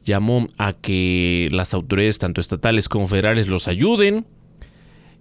[0.05, 4.27] Llamó a que las autoridades, tanto estatales como federales, los ayuden.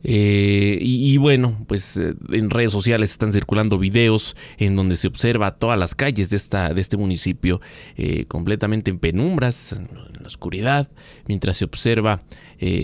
[0.06, 5.56] Eh, y, bueno, pues eh, en redes sociales están circulando videos en donde se observa
[5.56, 7.62] todas las calles de, esta, de este municipio
[7.96, 9.88] eh, completamente en penumbras, en
[10.20, 10.92] la oscuridad,
[11.28, 12.22] mientras se observa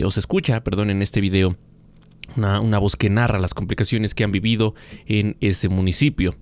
[0.03, 1.55] o se escucha, perdón, en este video
[2.35, 6.35] una, voz que narra las complicaciones que han vivido en ese municipio.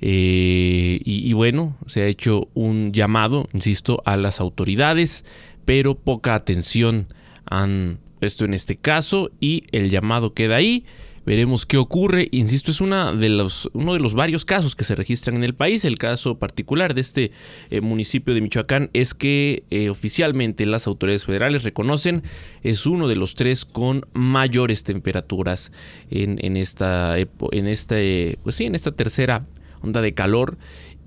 [0.00, 5.24] Eh, y, bueno, se ha hecho un llamado, insisto, a las autoridades,
[5.64, 7.06] pero poca atención
[7.46, 10.84] han puesto en este caso y el llamado queda ahí.
[11.24, 12.28] Veremos qué ocurre.
[12.30, 15.56] Insisto, es una de los, uno de los varios casos que se registran en el
[15.56, 15.84] país.
[15.84, 17.32] El caso particular de este
[17.70, 22.22] eh, municipio de Michoacán es que eh, oficialmente las autoridades federales reconocen
[22.62, 25.72] es uno de los tres con mayores temperaturas
[26.12, 29.44] en, en esta, en este, pues sí, en esta tercera
[29.82, 30.58] onda de calor.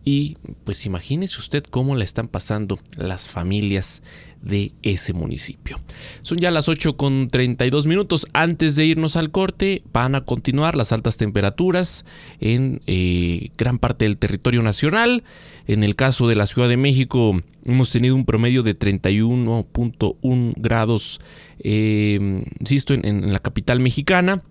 [0.05, 4.01] Y pues imagínese usted cómo la están pasando las familias
[4.41, 5.79] de ese municipio.
[6.21, 8.25] Son ya las 8 con 32 minutos.
[8.33, 12.05] Antes de irnos al corte, van a continuar las altas temperaturas
[12.39, 15.23] en eh, gran parte del territorio nacional.
[15.67, 21.19] En el caso de la Ciudad de México, hemos tenido un promedio de 31.1 grados,
[21.59, 24.41] eh, insisto, en, la capital mexicana.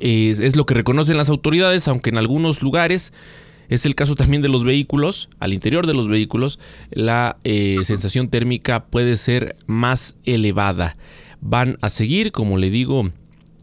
[0.00, 3.12] Es lo que reconocen las autoridades, aunque en algunos lugares
[3.70, 5.30] es el caso también de los vehículos.
[5.38, 6.58] Al interior de los vehículos,
[6.90, 10.96] la eh, sensación térmica puede ser más elevada.
[11.40, 13.10] Van a seguir, como le digo,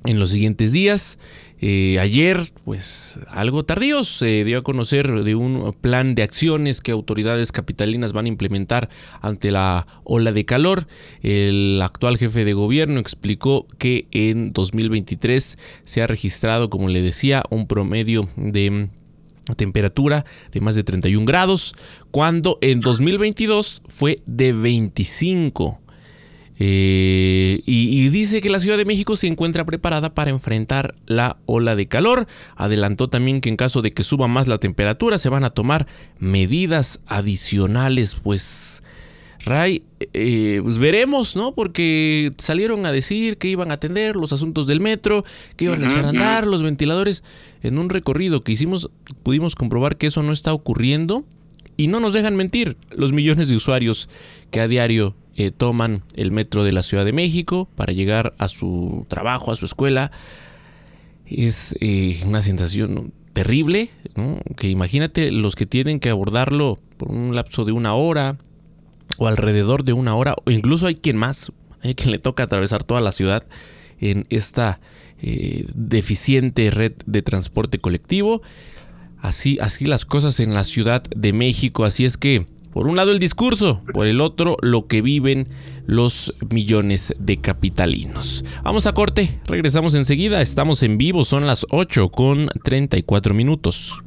[0.06, 1.20] en los siguientes días.
[1.60, 6.92] Eh, ayer, pues algo tardío, se dio a conocer de un plan de acciones que
[6.92, 8.90] autoridades capitalinas van a implementar
[9.22, 10.88] ante la ola de calor.
[11.22, 17.44] El actual jefe de gobierno explicó que en 2023 se ha registrado, como le decía,
[17.50, 18.90] un promedio de
[19.56, 21.74] temperatura de más de 31 grados,
[22.12, 25.80] cuando en 2022 fue de 25.
[26.60, 31.76] Eh, y, dice que la Ciudad de México se encuentra preparada para enfrentar la ola
[31.76, 32.28] de calor.
[32.56, 35.88] Adelantó también que en caso de que suba más la temperatura se van a tomar
[36.20, 38.82] medidas adicionales, pues
[39.46, 41.54] Ray, eh, pues veremos, ¿no?
[41.54, 45.88] Porque salieron a decir que iban a atender los asuntos del metro, que iban a
[45.88, 47.24] echar a andar los ventiladores.
[47.62, 48.90] En un recorrido que hicimos,
[49.24, 51.24] pudimos comprobar que eso no está ocurriendo.
[51.80, 54.10] Y no nos dejan mentir los millones de usuarios
[54.50, 58.48] que a diario eh, toman el metro de la Ciudad de México para llegar a
[58.48, 60.12] su trabajo, a su escuela.
[61.26, 63.92] Es eh, una sensación terrible,
[64.56, 68.38] que imagínate los que tienen que abordarlo por un lapso de una hora,
[69.18, 72.84] o alrededor de una hora, o incluso hay quien más, hay quien le toca atravesar
[72.84, 73.48] toda la ciudad
[74.00, 74.80] en esta
[75.22, 78.42] eh, deficiente red de transporte colectivo.
[79.20, 81.86] Así, así las cosas en la Ciudad de México.
[81.86, 82.46] Así es que,
[82.78, 85.48] por un lado el discurso, por el otro lo que viven
[85.88, 88.46] los millones de capitalinos.
[88.64, 94.00] Vamos a corte, regresamos enseguida, estamos en vivo, son las 8 con 34 minutos.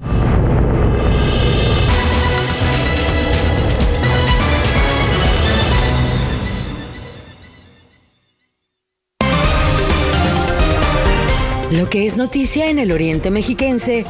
[11.73, 14.04] Lo que es noticia en el Oriente Mexiquense,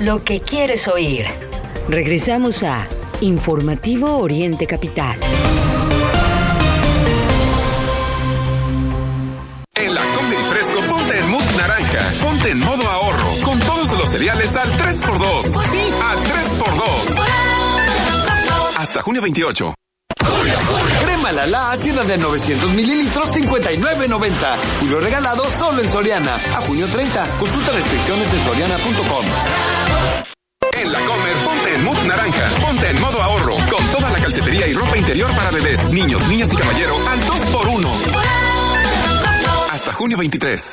[0.00, 1.26] lo que quieres oír.
[1.88, 2.88] Regresamos a
[3.22, 5.16] Informativo Oriente Capital.
[9.76, 12.00] En la Comedy Fresco Ponte en mood naranja.
[12.20, 13.28] Ponte en modo ahorro.
[13.44, 15.42] Con todos los cereales al 3x2.
[15.62, 17.20] Sí, al 3x2.
[18.78, 19.72] Hasta junio 28.
[21.04, 24.32] Crema Lala Hacienda de 900 mililitros, 59.90.
[24.80, 26.34] Julio regalado solo en Soriana.
[26.56, 27.38] A junio 30.
[27.38, 29.26] Consulta restricciones en soriana.com.
[30.74, 32.48] En la Comer, ponte en mood naranja.
[32.60, 33.56] Ponte en modo ahorro.
[33.70, 37.88] Con toda la calcetería y ropa interior para bebés, niños, niñas y caballero al 2x1.
[39.70, 40.72] Hasta junio 23.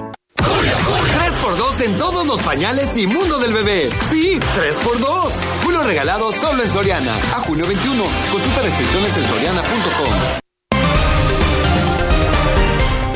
[0.41, 3.89] 3x2 en todos los pañales y mundo del bebé.
[4.09, 5.31] Sí, 3x2.
[5.67, 7.13] Uno regalado solo en Soriana.
[7.35, 8.03] A junio 21.
[8.31, 10.41] Consulta restricciones en soriana.com.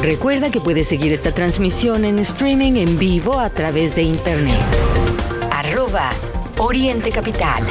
[0.01, 4.61] Recuerda que puedes seguir esta transmisión en streaming en vivo a través de internet.
[5.51, 6.11] Arroba
[6.57, 7.63] Oriente Capital.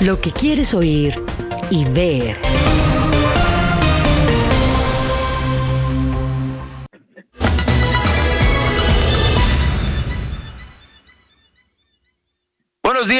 [0.00, 1.22] Lo que quieres oír
[1.70, 2.38] y ver.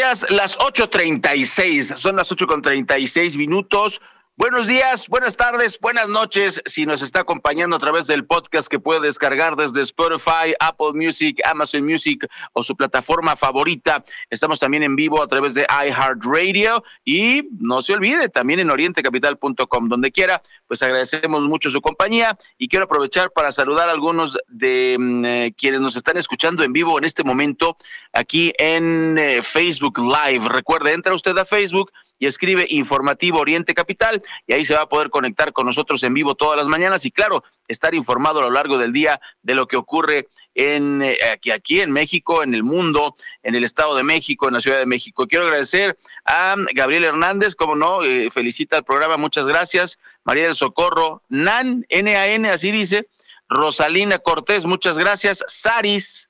[0.09, 4.01] Días, las 8.36, son las 8.36 minutos.
[4.39, 6.63] Buenos días, buenas tardes, buenas noches.
[6.65, 11.41] Si nos está acompañando a través del podcast que puede descargar desde Spotify, Apple Music,
[11.45, 17.49] Amazon Music o su plataforma favorita, estamos también en vivo a través de iHeartRadio y
[17.59, 20.41] no se olvide también en orientecapital.com, donde quiera.
[20.69, 25.55] Pues agradecemos mucho su compañía y quiero aprovechar para saludar a algunos de mm, eh,
[25.59, 27.77] quienes nos están escuchando en vivo en este momento
[28.13, 30.49] aquí en eh, Facebook Live.
[30.49, 34.89] Recuerde, entra usted a Facebook y escribe Informativo Oriente Capital y ahí se va a
[34.89, 38.51] poder conectar con nosotros en vivo todas las mañanas y claro, estar informado a lo
[38.51, 43.15] largo del día de lo que ocurre eh, aquí, aquí en México, en el mundo,
[43.43, 45.27] en el Estado de México, en la Ciudad de México.
[45.27, 49.99] Quiero agradecer a Gabriel Hernández, como no, eh, felicita el programa, muchas gracias.
[50.25, 53.09] María del Socorro, Nan, N-A-N, así dice.
[53.49, 55.45] Rosalina Cortés, muchas gracias.
[55.47, 56.29] Saris,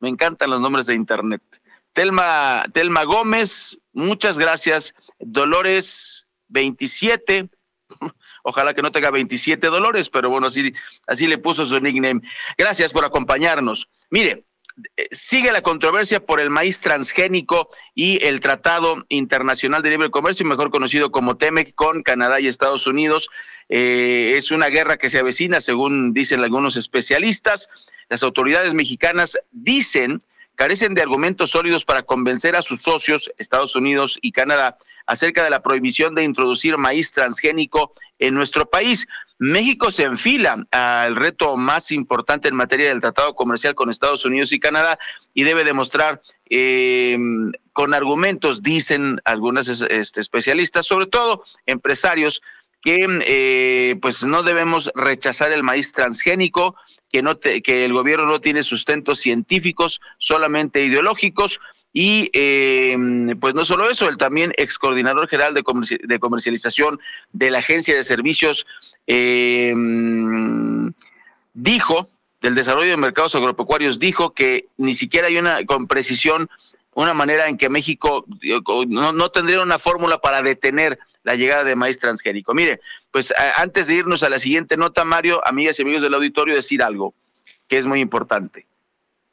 [0.00, 1.42] me encantan los nombres de internet.
[1.92, 4.94] Telma, Telma Gómez, muchas gracias.
[5.18, 7.48] Dolores 27,
[8.42, 10.74] ojalá que no tenga 27 Dolores, pero bueno, así,
[11.06, 12.20] así le puso su nickname.
[12.58, 13.88] Gracias por acompañarnos.
[14.10, 14.44] Mire,
[14.96, 20.44] eh, sigue la controversia por el maíz transgénico y el Tratado Internacional de Libre Comercio,
[20.44, 23.28] mejor conocido como TEMEC, con Canadá y Estados Unidos.
[23.68, 27.68] Eh, es una guerra que se avecina, según dicen algunos especialistas.
[28.08, 30.20] Las autoridades mexicanas dicen
[30.54, 35.50] carecen de argumentos sólidos para convencer a sus socios, Estados Unidos y Canadá, acerca de
[35.50, 39.06] la prohibición de introducir maíz transgénico en nuestro país.
[39.38, 44.52] México se enfila al reto más importante en materia del tratado comercial con Estados Unidos
[44.52, 44.98] y Canadá
[45.34, 47.18] y debe demostrar eh,
[47.72, 52.42] con argumentos, dicen algunos este, especialistas, sobre todo empresarios,
[52.80, 56.76] que eh, pues no debemos rechazar el maíz transgénico,
[57.22, 61.60] que, que el gobierno no tiene sustentos científicos, solamente ideológicos.
[61.92, 62.96] Y eh,
[63.40, 65.62] pues no solo eso, el también ex coordinador general de,
[66.18, 66.98] comercialización
[67.32, 68.66] de la Agencia de Servicios
[69.06, 69.72] eh,
[71.52, 72.10] dijo,
[72.40, 76.50] del desarrollo de mercados agropecuarios, dijo que ni siquiera hay una con precisión,
[76.94, 78.26] una manera en que México
[78.88, 82.54] no tendría una fórmula para detener la llegada de maíz transgénico.
[82.54, 86.54] Mire, pues antes de irnos a la siguiente nota, Mario, amigas y amigos del auditorio,
[86.54, 87.14] decir algo
[87.66, 88.66] que es muy importante.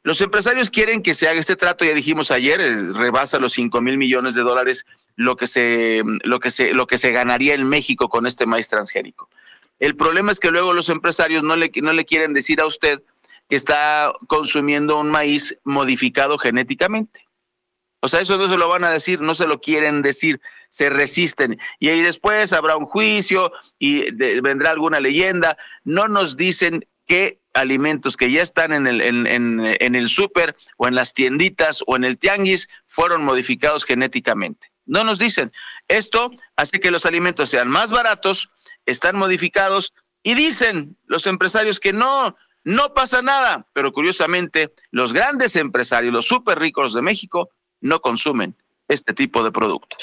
[0.02, 2.60] Los empresarios quieren que se haga este trato, ya dijimos ayer,
[2.94, 4.84] rebasa los 5 mil millones de dólares
[5.14, 8.68] lo que, se, lo, que se, lo que se ganaría en México con este maíz
[8.68, 9.28] transgénico.
[9.78, 13.02] El problema es que luego los empresarios no le, no le quieren decir a usted
[13.48, 17.26] que está consumiendo un maíz modificado genéticamente.
[18.00, 20.40] O sea, eso no se lo van a decir, no se lo quieren decir,
[20.72, 21.60] se resisten.
[21.78, 24.10] Y ahí después habrá un juicio y
[24.40, 25.58] vendrá alguna leyenda.
[25.84, 30.88] No nos dicen qué alimentos que ya están en el, en, en el súper o
[30.88, 34.72] en las tienditas o en el tianguis fueron modificados genéticamente.
[34.86, 35.52] No nos dicen.
[35.88, 38.48] Esto hace que los alimentos sean más baratos,
[38.86, 39.92] están modificados
[40.22, 43.68] y dicen los empresarios que no, no pasa nada.
[43.74, 47.50] Pero curiosamente, los grandes empresarios, los súper ricos de México,
[47.82, 48.56] no consumen
[48.88, 50.01] este tipo de productos.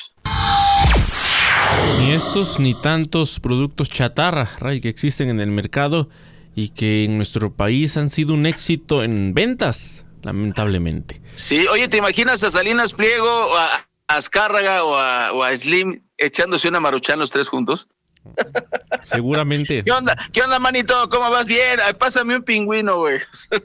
[1.97, 6.09] Ni estos ni tantos productos chatarra, Ray, que existen en el mercado
[6.55, 11.21] y que en nuestro país han sido un éxito en ventas, lamentablemente.
[11.35, 16.67] Sí, oye, ¿te imaginas a Salinas Pliego, a Azcárraga o a, o a Slim echándose
[16.67, 17.87] una maruchan los tres juntos?
[19.03, 19.83] Seguramente.
[19.83, 20.15] ¿Qué onda?
[20.31, 21.09] ¿Qué onda, manito?
[21.09, 21.45] ¿Cómo vas?
[21.45, 21.79] Bien.
[21.85, 23.19] Ay, pásame un pingüino, güey.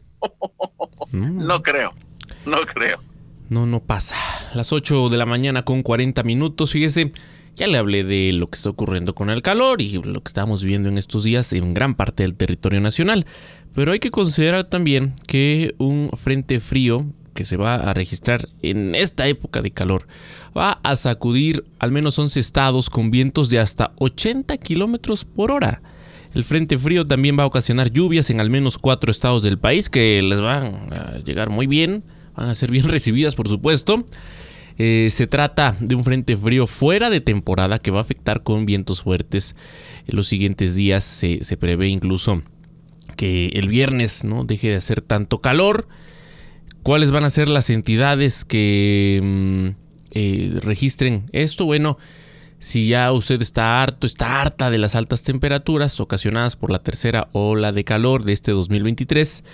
[1.12, 1.92] No creo.
[2.46, 2.98] No creo.
[3.50, 4.16] No, no pasa.
[4.54, 6.72] Las 8 de la mañana con 40 minutos.
[6.72, 7.12] Fíjese,
[7.56, 10.64] ya le hablé de lo que está ocurriendo con el calor y lo que estamos
[10.64, 13.26] viendo en estos días en gran parte del territorio nacional.
[13.74, 18.94] Pero hay que considerar también que un frente frío que se va a registrar en
[18.94, 20.06] esta época de calor
[20.56, 25.80] va a sacudir al menos 11 estados con vientos de hasta 80 kilómetros por hora.
[26.34, 29.88] El frente frío también va a ocasionar lluvias en al menos cuatro estados del país
[29.88, 32.02] que les van a llegar muy bien,
[32.36, 34.04] van a ser bien recibidas por supuesto.
[34.76, 38.66] Eh, se trata de un frente frío fuera de temporada que va a afectar con
[38.66, 39.54] vientos fuertes.
[40.06, 42.42] En los siguientes días se, prevé incluso
[43.16, 45.88] que el viernes no deje de hacer tanto calor.
[46.82, 49.68] ¿Cuáles van a ser las entidades que mm,
[50.10, 51.64] eh, registren esto?
[51.64, 51.98] Bueno,
[52.64, 57.28] si ya usted está harto, está harta de las altas temperaturas ocasionadas por la tercera
[57.32, 59.44] ola de calor de este 2023,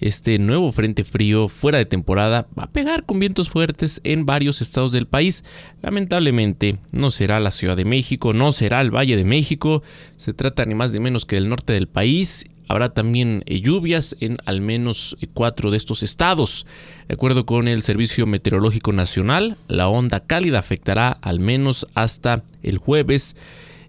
[0.00, 4.60] este nuevo frente frío fuera de temporada va a pegar con vientos fuertes en varios
[4.60, 5.44] estados del país.
[5.82, 9.82] Lamentablemente no será la Ciudad de México, no será el Valle de México,
[10.16, 14.16] se trata ni más ni menos que del norte del país Habrá también eh, lluvias
[14.20, 16.68] en al menos eh, cuatro de estos estados.
[17.08, 22.78] De acuerdo con el Servicio Meteorológico Nacional, la onda cálida afectará al menos hasta el
[22.78, 23.34] jueves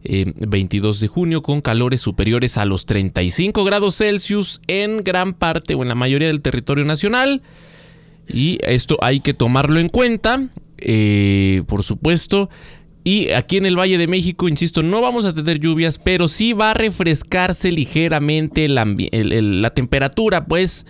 [0.03, 5.75] 22 eh, de junio con calores superiores a los 35 grados Celsius en gran parte
[5.75, 7.41] o en la mayoría del territorio nacional.
[8.27, 10.47] Y esto hay que tomarlo en cuenta,
[11.67, 12.49] por supuesto.
[13.03, 16.53] Y aquí en el Valle de México, insisto, no vamos a tener lluvias, pero sí
[16.53, 20.85] va a refrescarse ligeramente la temperatura, pues.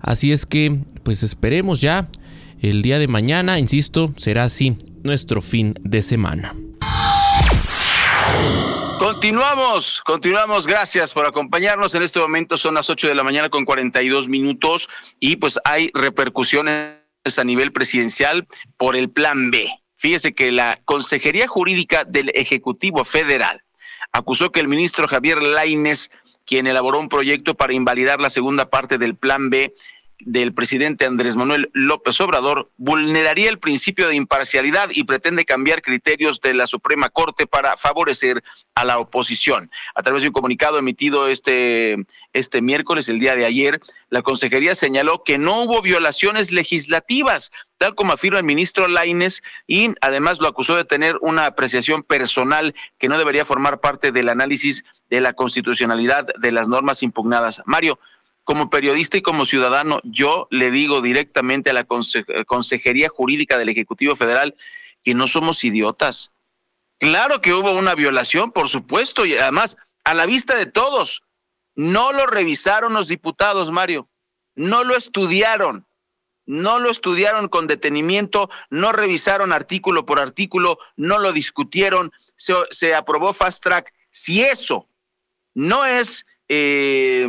[0.00, 2.08] Así es que, pues esperemos ya.
[2.60, 6.54] El día de mañana, insisto, será así nuestro fin de semana.
[8.98, 10.66] Continuamos, continuamos.
[10.66, 11.94] Gracias por acompañarnos.
[11.94, 14.88] En este momento son las 8 de la mañana con 42 minutos
[15.20, 16.98] y pues hay repercusiones
[17.36, 19.70] a nivel presidencial por el plan B.
[19.96, 23.62] Fíjese que la Consejería Jurídica del Ejecutivo Federal
[24.12, 26.10] acusó que el ministro Javier Laines,
[26.44, 29.74] quien elaboró un proyecto para invalidar la segunda parte del Plan B
[30.20, 36.40] del presidente Andrés Manuel López Obrador, vulneraría el principio de imparcialidad y pretende cambiar criterios
[36.40, 38.42] de la Suprema Corte para favorecer
[38.74, 39.70] a la oposición.
[39.94, 41.96] A través de un comunicado emitido este,
[42.32, 47.94] este miércoles, el día de ayer, la Consejería señaló que no hubo violaciones legislativas, tal
[47.94, 53.08] como afirma el ministro Laines, y además lo acusó de tener una apreciación personal que
[53.08, 57.62] no debería formar parte del análisis de la constitucionalidad de las normas impugnadas.
[57.66, 57.98] Mario,
[58.48, 61.84] como periodista y como ciudadano, yo le digo directamente a la
[62.46, 64.56] Consejería Jurídica del Ejecutivo Federal
[65.02, 66.32] que no somos idiotas
[66.98, 71.22] Claro que hubo una violación, por supuesto, y además, a la vista de todos,
[71.76, 74.08] no lo revisaron los diputados, Mario,
[74.56, 75.86] no lo estudiaron,
[76.46, 83.34] no lo estudiaron con detenimiento, no revisaron artículo por artículo, no lo discutieron, se, aprobó
[83.34, 83.92] fast track.
[84.10, 84.88] Si eso
[85.54, 87.28] no es eh,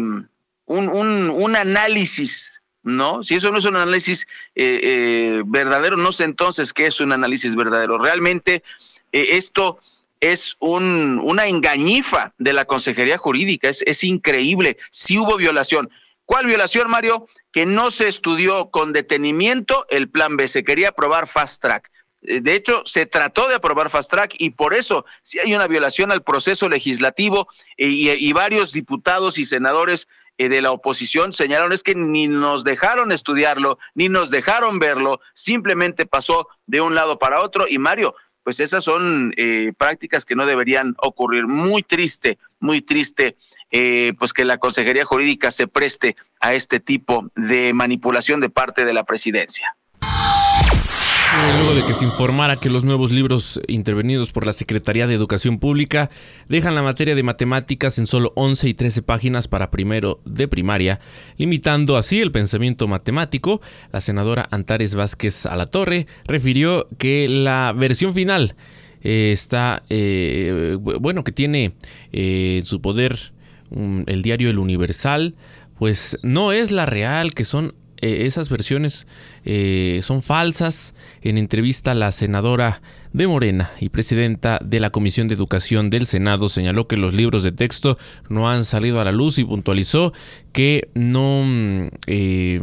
[0.70, 3.24] un, análisis, ¿no?
[3.24, 7.12] Si eso no es un análisis eh, eh, verdadero, no sé entonces qué es un
[7.12, 7.98] análisis verdadero.
[7.98, 8.64] Realmente
[9.12, 9.80] eh, esto
[10.20, 15.90] es un, una engañifa de la Consejería Jurídica, es, es increíble, si hubo violación.
[16.26, 17.28] ¿Cuál violación, Mario?
[17.52, 21.90] Que no se estudió con detenimiento el plan B, se quería aprobar fast track.
[22.22, 26.12] De hecho, se trató de aprobar fast track y por eso si hay una violación
[26.12, 27.48] al proceso legislativo
[27.78, 30.10] eh, y, varios diputados y senadores
[30.48, 36.06] de la oposición señalaron es que ni nos dejaron estudiarlo, ni nos dejaron verlo, simplemente
[36.06, 37.66] pasó de un lado para otro.
[37.68, 41.46] Y Mario, pues esas son eh, prácticas que no deberían ocurrir.
[41.46, 43.36] Muy triste, muy triste,
[43.70, 48.86] eh, pues que la Consejería Jurídica se preste a este tipo de manipulación de parte
[48.86, 49.76] de la presidencia.
[51.32, 55.14] Eh, luego de que se informara que los nuevos libros intervenidos por la Secretaría de
[55.14, 56.10] Educación Pública
[56.48, 61.00] dejan la materia de matemáticas en solo 11 y 13 páginas para primero de primaria,
[61.38, 63.62] limitando así el pensamiento matemático,
[63.92, 68.56] la senadora Antares Vázquez Alatorre refirió que la versión final
[69.02, 71.76] eh, está, eh, bueno, que tiene
[72.12, 73.34] en su poder
[73.72, 75.36] el diario El Universal,
[75.78, 79.08] pues no es la real, que son eh, esas versiones
[79.45, 80.93] eh, son falsas.
[81.22, 82.82] En entrevista la senadora
[83.14, 87.43] de Morena y presidenta de la Comisión de Educación del Senado señaló que los libros
[87.43, 87.97] de texto
[88.30, 90.14] no han salido a la luz y puntualizó
[90.54, 92.60] que no, mm, eh,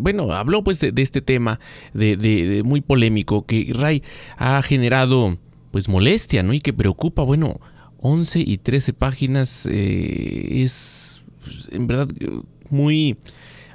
[0.00, 1.58] bueno, habló pues de, este tema
[1.94, 4.02] de, muy polémico que Ray
[4.36, 5.38] ha generado
[5.70, 6.52] pues molestia, ¿no?
[6.52, 7.60] Y que preocupa, bueno,
[8.00, 11.22] 11 y 13 páginas es
[11.70, 12.08] en verdad
[12.70, 13.16] muy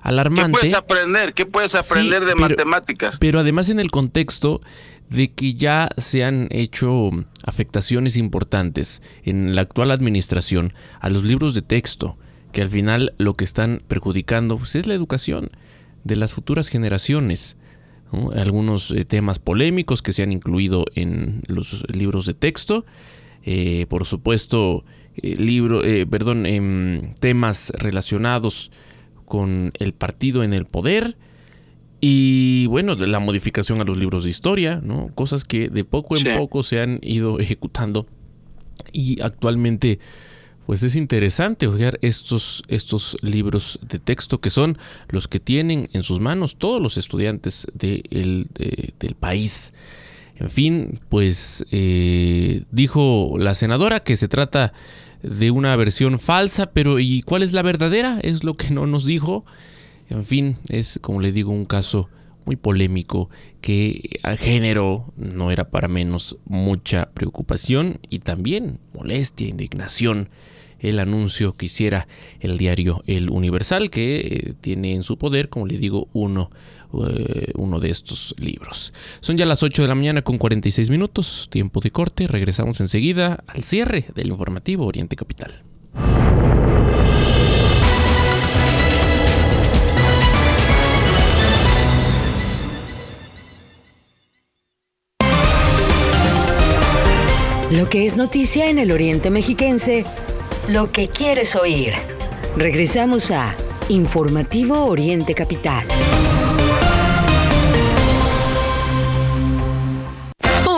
[0.03, 0.51] alarmante.
[0.51, 1.33] ¿Qué puedes aprender?
[1.33, 3.17] ¿Qué puedes aprender de matemáticas?
[3.19, 4.61] Pero además en el contexto
[5.09, 7.09] de que ya se han hecho
[7.45, 12.17] afectaciones importantes en la actual administración a los libros de texto,
[12.51, 15.51] que al final lo que están perjudicando pues, es la educación
[16.03, 17.57] de las futuras generaciones.
[18.35, 22.85] Algunos eh, temas polémicos que se han incluido en los libros de texto.
[23.43, 24.85] Eh, por supuesto,
[25.15, 28.71] eh, libro, perdón, em, temas relacionados
[29.33, 31.17] con el partido en el poder
[31.99, 35.07] y bueno, la modificación a los libros de historia, ¿no?
[35.15, 38.05] Cosas que de poco en poco se han ido ejecutando
[38.91, 39.97] y actualmente
[40.67, 44.77] pues es interesante ojear estos, estos libros de texto que son
[45.09, 48.45] los que tienen en sus manos todos los estudiantes del
[49.19, 49.73] país.
[50.35, 54.73] En fin, pues eh, dijo la senadora que se trata
[55.23, 58.19] de una versión falsa, pero ¿y cuál es la verdadera?
[58.21, 59.45] Es lo que no nos dijo.
[60.09, 62.09] En fin, es como le digo un caso
[62.45, 63.29] muy polémico
[63.61, 70.29] que generó, no era para menos, mucha preocupación y también molestia, indignación
[70.83, 72.09] el anuncio que hiciera
[72.41, 76.51] el diario El Universal, que eh, tiene en su poder, como le digo, uno
[77.07, 78.93] eh, uno de estos libros.
[79.21, 83.43] Son ya las 8 de la mañana con 46 minutos, tiempo de corte, regresamos enseguida
[83.47, 85.63] al cierre del informativo Oriente Capital.
[97.71, 100.05] Lo que es noticia en el Oriente Mexiquense,
[100.67, 101.93] lo que quieres oír.
[102.55, 103.55] Regresamos a
[103.89, 105.87] Informativo Oriente Capital.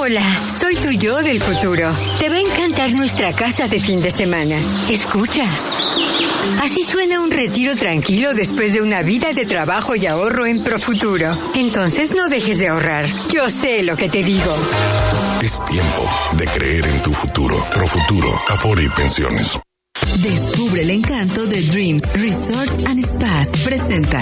[0.05, 1.91] Hola, soy tu yo del futuro.
[2.19, 4.55] Te va a encantar nuestra casa de fin de semana.
[4.87, 5.45] Escucha.
[6.61, 11.35] Así suena un retiro tranquilo después de una vida de trabajo y ahorro en Profuturo.
[11.55, 13.07] Entonces no dejes de ahorrar.
[13.33, 14.55] Yo sé lo que te digo.
[15.41, 17.55] Es tiempo de creer en tu futuro.
[17.73, 19.59] Profuturo, Afore y Pensiones.
[20.21, 23.59] Descubre el encanto de Dreams Resorts and Spas.
[23.63, 24.21] Presenta.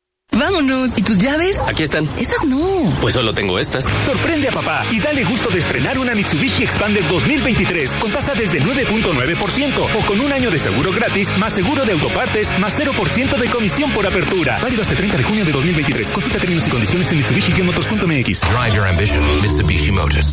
[0.37, 0.97] Vámonos.
[0.97, 1.57] ¿Y tus llaves?
[1.67, 2.07] Aquí están.
[2.17, 2.57] Esas no.
[3.01, 3.83] Pues solo tengo estas.
[3.83, 8.61] Sorprende a papá y dale gusto de estrenar una Mitsubishi Expander 2023 con tasa desde
[8.61, 13.49] 9.9% o con un año de seguro gratis, más seguro de autopartes, más 0% de
[13.49, 14.57] comisión por apertura.
[14.61, 16.07] Válido hasta el 30 de junio de 2023.
[16.09, 18.41] Consulta términos y condiciones en Mitsubishi-motors.mx.
[18.41, 20.31] Drive your ambition, Mitsubishi Motors.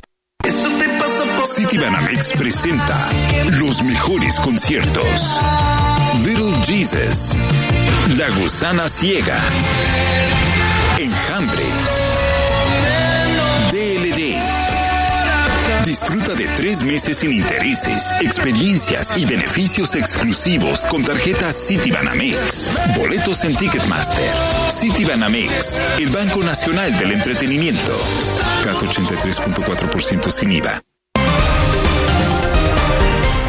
[1.44, 3.10] City Banamex presenta
[3.58, 5.40] los mejores conciertos.
[6.28, 7.34] Little Jesus,
[8.18, 9.38] La Gusana Ciega,
[10.98, 11.64] Enjambre,
[13.72, 14.36] DLD.
[15.86, 22.72] Disfruta de tres meses sin intereses, experiencias y beneficios exclusivos con tarjetas Citibanamex.
[22.94, 24.30] Boletos en Ticketmaster.
[24.70, 27.98] Citibanamex, el Banco Nacional del Entretenimiento.
[28.64, 30.87] CAT 83.4% sin IVA.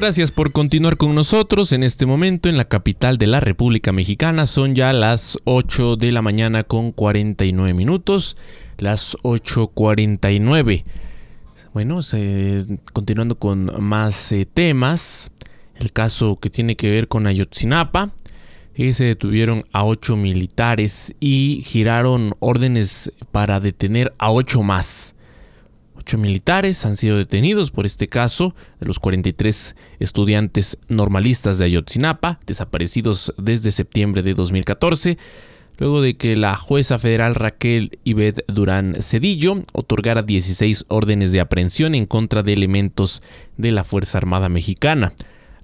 [0.00, 4.46] Gracias por continuar con nosotros en este momento en la capital de la República Mexicana.
[4.46, 8.36] Son ya las 8 de la mañana con 49 minutos
[8.76, 10.84] las 8.49.
[11.74, 11.98] Bueno,
[12.92, 15.32] continuando con más eh, temas,
[15.74, 18.12] el caso que tiene que ver con Ayotzinapa,
[18.76, 25.16] se detuvieron a ocho militares y giraron órdenes para detener a ocho más.
[26.16, 33.34] Militares han sido detenidos por este caso de los 43 estudiantes normalistas de Ayotzinapa, desaparecidos
[33.36, 35.18] desde septiembre de 2014
[35.78, 41.94] luego de que la jueza federal Raquel Ibed Durán Cedillo otorgara 16 órdenes de aprehensión
[41.94, 43.22] en contra de elementos
[43.56, 45.14] de la Fuerza Armada Mexicana.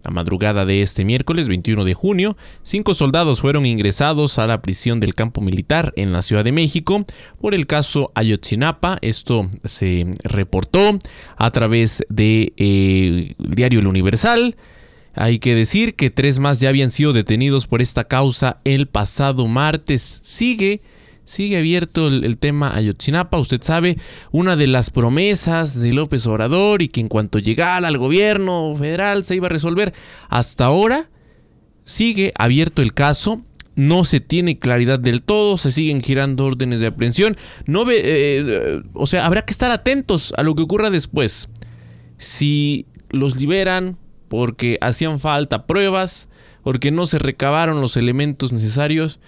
[0.04, 5.00] La madrugada de este miércoles 21 de junio, cinco soldados fueron ingresados a la prisión
[5.00, 7.06] del campo militar en la Ciudad de México
[7.40, 8.98] por el caso Ayotzinapa.
[9.00, 10.98] Esto se reportó
[11.38, 14.56] a través del de, eh, diario El Universal.
[15.14, 19.46] Hay que decir que tres más ya habían sido detenidos por esta causa el pasado
[19.46, 20.20] martes.
[20.22, 20.82] Sigue,
[21.24, 23.38] sigue abierto el, tema Ayotzinapa.
[23.38, 23.98] Usted sabe,
[24.30, 29.24] una de las promesas de López Obrador y que en cuanto llegara al gobierno federal
[29.24, 29.94] se iba a resolver.
[30.28, 31.08] Hasta ahora
[31.84, 33.42] sigue abierto el caso.
[33.76, 37.34] No se tiene claridad del todo, se siguen girando órdenes de aprehensión.
[37.66, 41.48] No ve, eh, o sea, habrá que estar atentos a lo que ocurra después.
[42.16, 43.96] Si los liberan,
[44.28, 46.28] porque hacían falta pruebas,
[46.62, 49.18] porque no se recabaron los elementos necesarios.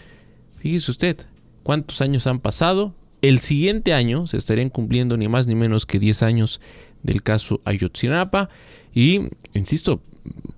[0.58, 1.26] Fíjese usted,
[1.66, 2.94] ¿cuántos años han pasado?
[3.22, 6.60] El siguiente año se estarían cumpliendo ni más ni menos que 10 años
[7.02, 8.50] del caso Ayotzinapa.
[8.94, 10.00] Y, insisto,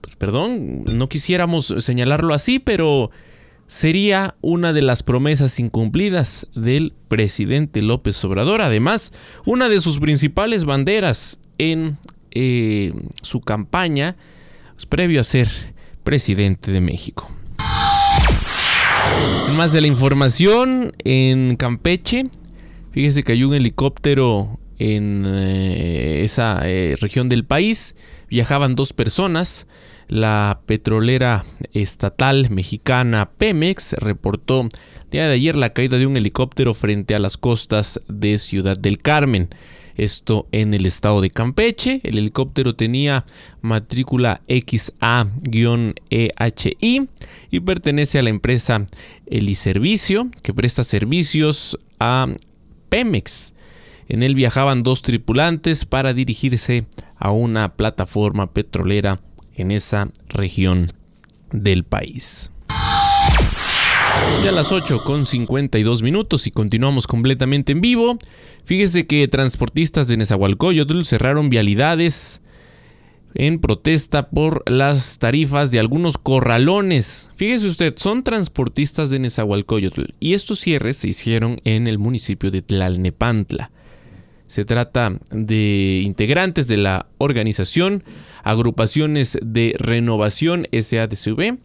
[0.03, 3.11] pues perdón, no quisiéramos señalarlo así, pero
[3.67, 8.61] sería una de las promesas incumplidas del presidente López Obrador.
[8.61, 9.15] Además,
[9.47, 11.97] una de sus principales banderas en
[12.33, 12.93] eh,
[13.23, 14.15] su campaña
[14.75, 15.49] pues, previo a ser
[16.05, 17.31] presidente de México.
[19.47, 22.27] En más de la información, en Campeche,
[22.93, 27.95] fíjese que hay un helicóptero en eh, esa eh, región del país.
[28.29, 29.67] Viajaban dos personas.
[30.09, 36.73] La petrolera estatal mexicana Pemex reportó el día de ayer la caída de un helicóptero
[36.73, 39.51] frente a las costas de Ciudad del Carmen
[39.99, 42.01] esto en el estado de Campeche.
[42.05, 43.26] El helicóptero tenía
[43.61, 45.09] matrícula XA-EHI
[47.51, 48.86] y pertenece a la empresa
[49.26, 52.28] Eliservicio, que presta servicios a
[52.88, 53.53] Pemex.
[54.09, 56.86] En él viajaban dos tripulantes para dirigirse
[57.16, 59.20] a una plataforma petrolera
[59.55, 60.86] en esa región
[61.53, 62.51] del país.
[64.42, 68.18] Ya a las 8 con 52 minutos y continuamos completamente en vivo.
[68.69, 72.43] Fíjese que transportistas de Nezahualcóyotl cerraron vialidades
[73.33, 77.31] en protesta por las tarifas de algunos corralones.
[77.35, 82.61] Fíjese usted, son transportistas de Nezahualcóyotl y estos cierres se hicieron en el municipio de
[82.61, 83.71] Tlalnepantla.
[84.49, 88.05] Se trata de integrantes de la organización
[88.45, 91.57] Agrupaciones de Renovación SADCV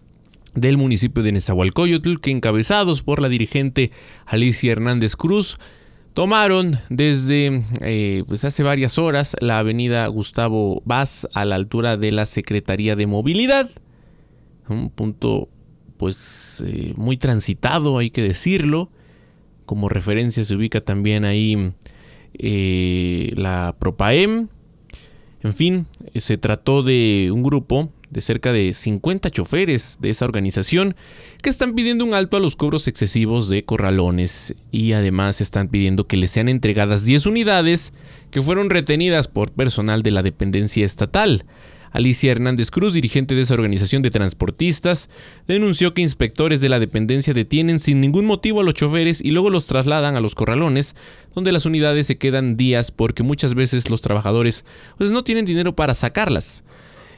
[0.56, 3.92] del municipio de Nezahualcóyotl, que encabezados por la dirigente
[4.26, 5.58] Alicia Hernández Cruz,
[6.14, 12.12] tomaron desde eh, pues hace varias horas la avenida Gustavo Vaz a la altura de
[12.12, 13.70] la Secretaría de Movilidad.
[14.70, 15.50] Un punto
[15.98, 18.90] pues eh, muy transitado, hay que decirlo.
[19.66, 21.74] Como referencia se ubica también ahí
[22.34, 24.50] eh, la Propaem.
[25.42, 30.96] En fin, se trató de un grupo de cerca de 50 choferes de esa organización
[31.42, 36.08] que están pidiendo un alto a los cobros excesivos de corralones y además están pidiendo
[36.08, 37.94] que les sean entregadas 10 unidades
[38.32, 41.46] que fueron retenidas por personal de la dependencia estatal.
[41.94, 45.10] Alicia Hernández Cruz, dirigente de esa organización de transportistas,
[45.48, 49.52] denunció que inspectores de la dependencia detienen sin ningún motivo a los choferes y luego
[49.52, 50.96] los trasladan a los corralones,
[51.36, 54.66] donde las unidades se quedan días porque muchas veces los trabajadores
[54.98, 56.64] pues, no tienen dinero para sacarlas.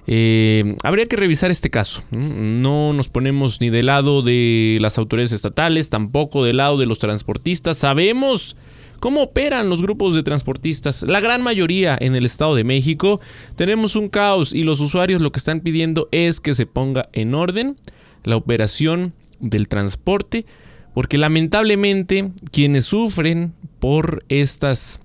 [0.08, 2.04] Eh, habría que revisar este caso.
[2.12, 7.00] No nos ponemos ni del lado de las autoridades estatales, tampoco del lado de los
[7.00, 7.78] transportistas.
[7.78, 8.56] Sabemos
[9.00, 11.04] cómo operan los grupos de transportistas.
[11.04, 13.20] La gran mayoría en el Estado de México
[13.56, 17.34] tenemos un caos y los usuarios lo que están pidiendo es que se ponga en
[17.34, 17.76] orden
[18.24, 20.46] la operación del transporte,
[20.94, 25.02] porque lamentablemente quienes sufren por estas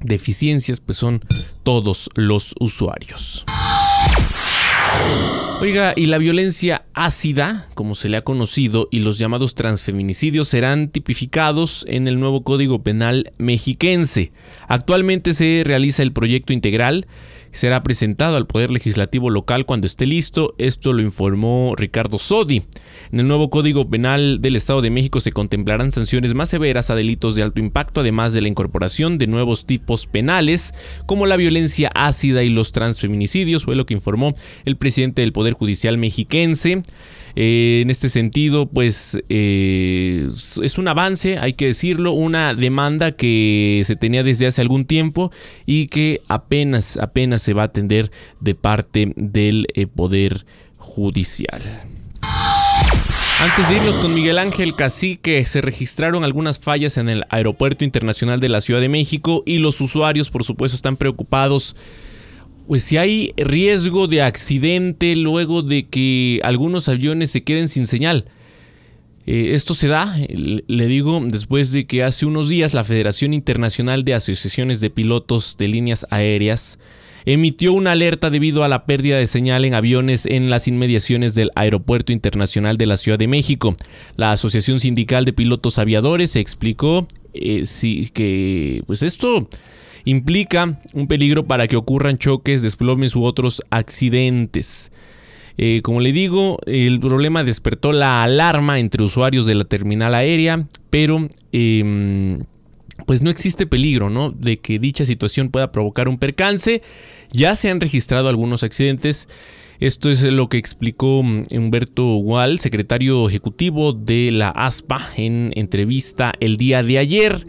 [0.00, 1.20] deficiencias pues son
[1.62, 3.44] todos los usuarios.
[5.58, 10.90] Oiga, y la violencia ácida, como se le ha conocido, y los llamados transfeminicidios serán
[10.90, 14.32] tipificados en el nuevo Código Penal mexiquense.
[14.68, 17.06] Actualmente se realiza el proyecto integral
[17.56, 20.54] será presentado al Poder Legislativo local cuando esté listo.
[20.58, 22.64] Esto lo informó Ricardo Sodi.
[23.12, 26.94] En el nuevo Código Penal del Estado de México se contemplarán sanciones más severas a
[26.94, 30.74] delitos de alto impacto, además de la incorporación de nuevos tipos penales,
[31.06, 34.34] como la violencia ácida y los transfeminicidios, fue lo que informó
[34.64, 36.82] el presidente del Poder Judicial mexiquense.
[37.38, 40.26] Eh, en este sentido, pues eh,
[40.62, 45.30] es un avance, hay que decirlo, una demanda que se tenía desde hace algún tiempo
[45.66, 50.44] y que apenas, apenas se va a atender de parte del eh, Poder
[50.76, 51.62] Judicial.
[53.38, 58.40] Antes de irnos con Miguel Ángel Cacique, se registraron algunas fallas en el Aeropuerto Internacional
[58.40, 61.76] de la Ciudad de México y los usuarios, por supuesto, están preocupados
[62.66, 68.24] pues si hay riesgo de accidente luego de que algunos aviones se queden sin señal.
[69.26, 74.04] Eh, esto se da, le digo, después de que hace unos días la Federación Internacional
[74.04, 76.78] de Asociaciones de Pilotos de Líneas Aéreas
[77.26, 81.50] emitió una alerta debido a la pérdida de señal en aviones en las inmediaciones del
[81.56, 83.74] Aeropuerto Internacional de la Ciudad de México.
[84.16, 87.64] La Asociación Sindical de Pilotos Aviadores explicó eh,
[88.14, 89.48] que pues esto
[90.04, 94.92] implica un peligro para que ocurran choques, desplomes u otros accidentes.
[95.58, 100.66] Eh, como le digo, el problema despertó la alarma entre usuarios de la terminal aérea,
[100.90, 102.44] pero em,
[103.06, 104.30] pues no existe peligro, ¿no?
[104.30, 106.82] De que dicha situación pueda provocar un percance.
[107.32, 109.28] Ya se han registrado algunos accidentes.
[109.78, 116.32] Esto es lo que explicó mm, Humberto Gual, secretario ejecutivo de la ASPA, en entrevista
[116.40, 117.46] el día de ayer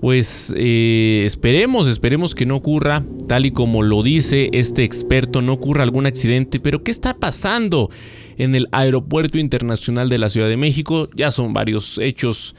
[0.00, 5.54] pues eh, esperemos, esperemos que no ocurra, tal y como lo dice este experto, no
[5.54, 7.88] ocurra algún accidente, pero ¿qué está pasando
[8.36, 11.08] en el Aeropuerto Internacional de la Ciudad de México?
[11.16, 12.54] Ya son varios hechos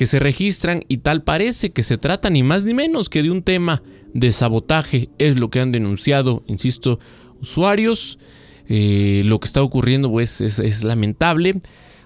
[0.00, 3.30] que se registran y tal parece que se trata ni más ni menos que de
[3.30, 3.82] un tema
[4.14, 6.98] de sabotaje, es lo que han denunciado, insisto,
[7.42, 8.18] usuarios.
[8.66, 11.60] Eh, lo que está ocurriendo pues, es lamentable,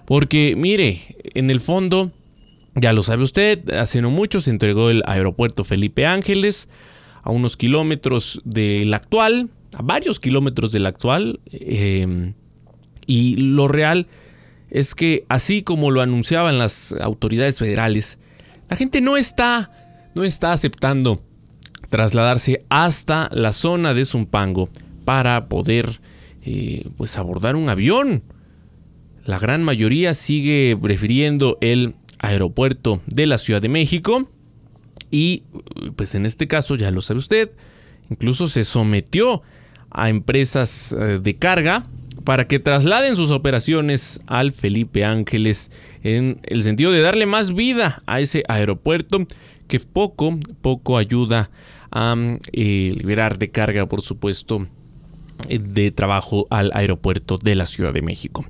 [0.05, 0.99] porque mire,
[1.35, 2.11] en el fondo
[2.75, 6.67] ya lo sabe usted, hace no mucho se entregó el aeropuerto Felipe Ángeles
[7.23, 11.39] a unos kilómetros del actual, a varios kilómetros del actual.
[11.49, 12.33] Em,
[13.07, 14.07] y lo real
[14.69, 18.17] es que así como lo anunciaban las autoridades federales,
[18.69, 19.71] la gente no está,
[20.15, 21.21] no está aceptando
[21.89, 24.69] trasladarse hasta la zona de Zumpango
[25.05, 26.01] para poder
[26.43, 28.23] eh, pues abordar un avión.
[29.23, 34.29] La gran mayoría sigue prefiriendo el aeropuerto de la Ciudad de México.
[35.11, 35.43] Y
[35.95, 37.51] pues en este caso, ya lo sabe usted,
[38.09, 39.41] incluso se sometió
[39.91, 41.87] a empresas eh, de carga
[42.25, 45.71] para que trasladen sus operaciones al Felipe Ángeles
[46.03, 49.25] en el sentido de darle más vida a ese aeropuerto
[49.67, 51.49] que poco, poco ayuda
[51.91, 52.15] a
[52.51, 54.67] eh, liberar de carga, por supuesto,
[55.47, 58.43] eh, de trabajo al aeropuerto de la Ciudad de México.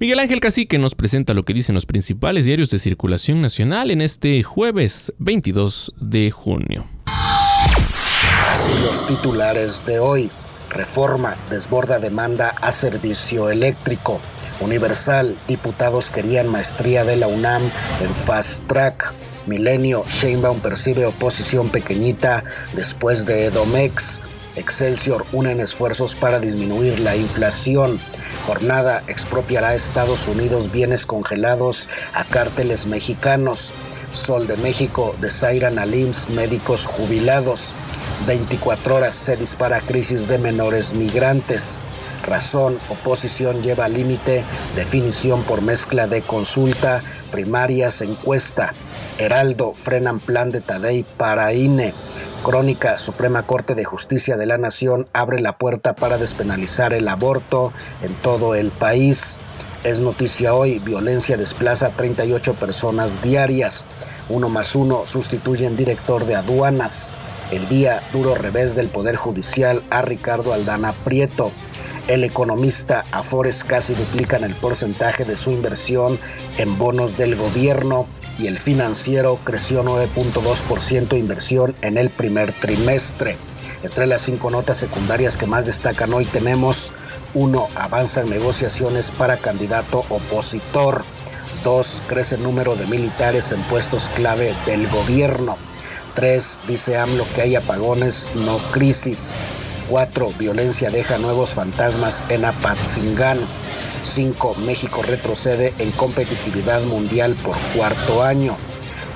[0.00, 4.00] Miguel Ángel Cacique nos presenta lo que dicen los principales diarios de circulación nacional en
[4.02, 6.86] este jueves 22 de junio.
[8.48, 10.30] Así los titulares de hoy.
[10.70, 14.20] Reforma desborda demanda a servicio eléctrico.
[14.60, 19.12] Universal, diputados querían maestría de la UNAM en Fast Track.
[19.46, 22.44] Milenio, Sheinbaum percibe oposición pequeñita
[22.74, 24.20] después de Edomex.
[24.54, 27.98] Excelsior unen esfuerzos para disminuir la inflación.
[28.46, 33.72] Jornada expropiará a Estados Unidos bienes congelados a cárteles mexicanos.
[34.12, 37.74] Sol de México desairan a LIMS médicos jubilados.
[38.26, 41.78] 24 horas se dispara crisis de menores migrantes.
[42.24, 44.44] Razón, oposición lleva límite,
[44.76, 48.74] definición por mezcla de consulta, primarias, encuesta.
[49.18, 51.94] Heraldo, frenan plan de Tadei para INE.
[52.42, 57.72] Crónica, Suprema Corte de Justicia de la Nación abre la puerta para despenalizar el aborto
[58.02, 59.38] en todo el país.
[59.82, 63.86] Es noticia hoy, violencia desplaza a 38 personas diarias.
[64.28, 67.10] Uno más uno sustituyen director de aduanas.
[67.50, 71.50] El día duro revés del Poder Judicial a Ricardo Aldana Prieto.
[72.08, 76.18] El economista Afores casi duplican el porcentaje de su inversión
[76.58, 78.06] en bonos del gobierno
[78.38, 83.38] y el financiero creció 9.2% inversión en el primer trimestre.
[83.82, 86.92] Entre las cinco notas secundarias que más destacan hoy tenemos
[87.34, 87.68] 1.
[87.76, 91.04] Avanzan negociaciones para candidato opositor.
[91.64, 92.02] 2.
[92.08, 95.56] Crece el número de militares en puestos clave del gobierno.
[96.14, 96.60] 3.
[96.66, 99.32] Dice AMLO que hay apagones, no crisis.
[99.88, 100.32] 4.
[100.38, 103.40] Violencia deja nuevos fantasmas en Apatzingán.
[104.02, 104.54] 5.
[104.64, 108.56] México retrocede en competitividad mundial por cuarto año.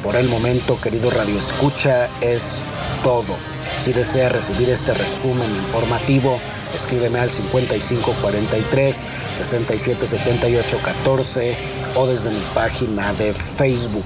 [0.03, 2.63] Por el momento, querido Radio Escucha, es
[3.03, 3.37] todo.
[3.79, 6.39] Si desea recibir este resumen informativo,
[6.75, 11.57] escríbeme al 5543 6778 14
[11.97, 14.05] o desde mi página de Facebook.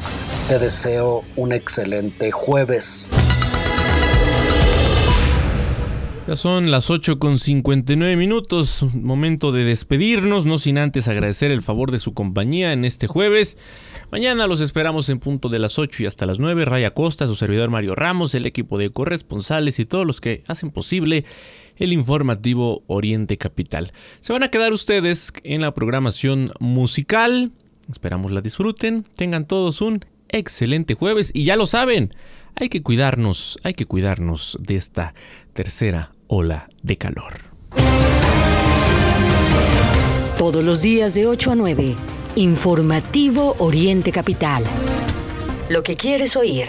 [0.49, 3.11] Te deseo un excelente jueves.
[6.29, 11.63] Ya son las 8 con 59 minutos, momento de despedirnos, no sin antes agradecer el
[11.63, 13.57] favor de su compañía en este jueves.
[14.11, 16.67] Mañana los esperamos en punto de las 8 y hasta las 9.
[16.67, 20.71] Raya Costa, su servidor Mario Ramos, el equipo de corresponsales y todos los que hacen
[20.71, 21.25] posible
[21.79, 23.93] el informativo Oriente Capital.
[24.21, 27.53] Se van a quedar ustedes en la programación musical.
[27.91, 29.05] Esperamos la disfruten.
[29.17, 32.11] Tengan todos un excelente jueves y ya lo saben,
[32.55, 35.13] hay que cuidarnos, hay que cuidarnos de esta
[35.53, 37.35] tercera ola de calor.
[40.39, 41.97] Todos los días de 8 a 9,
[42.37, 44.65] Informativo Oriente Capital.
[45.69, 46.69] Lo que quieres oír.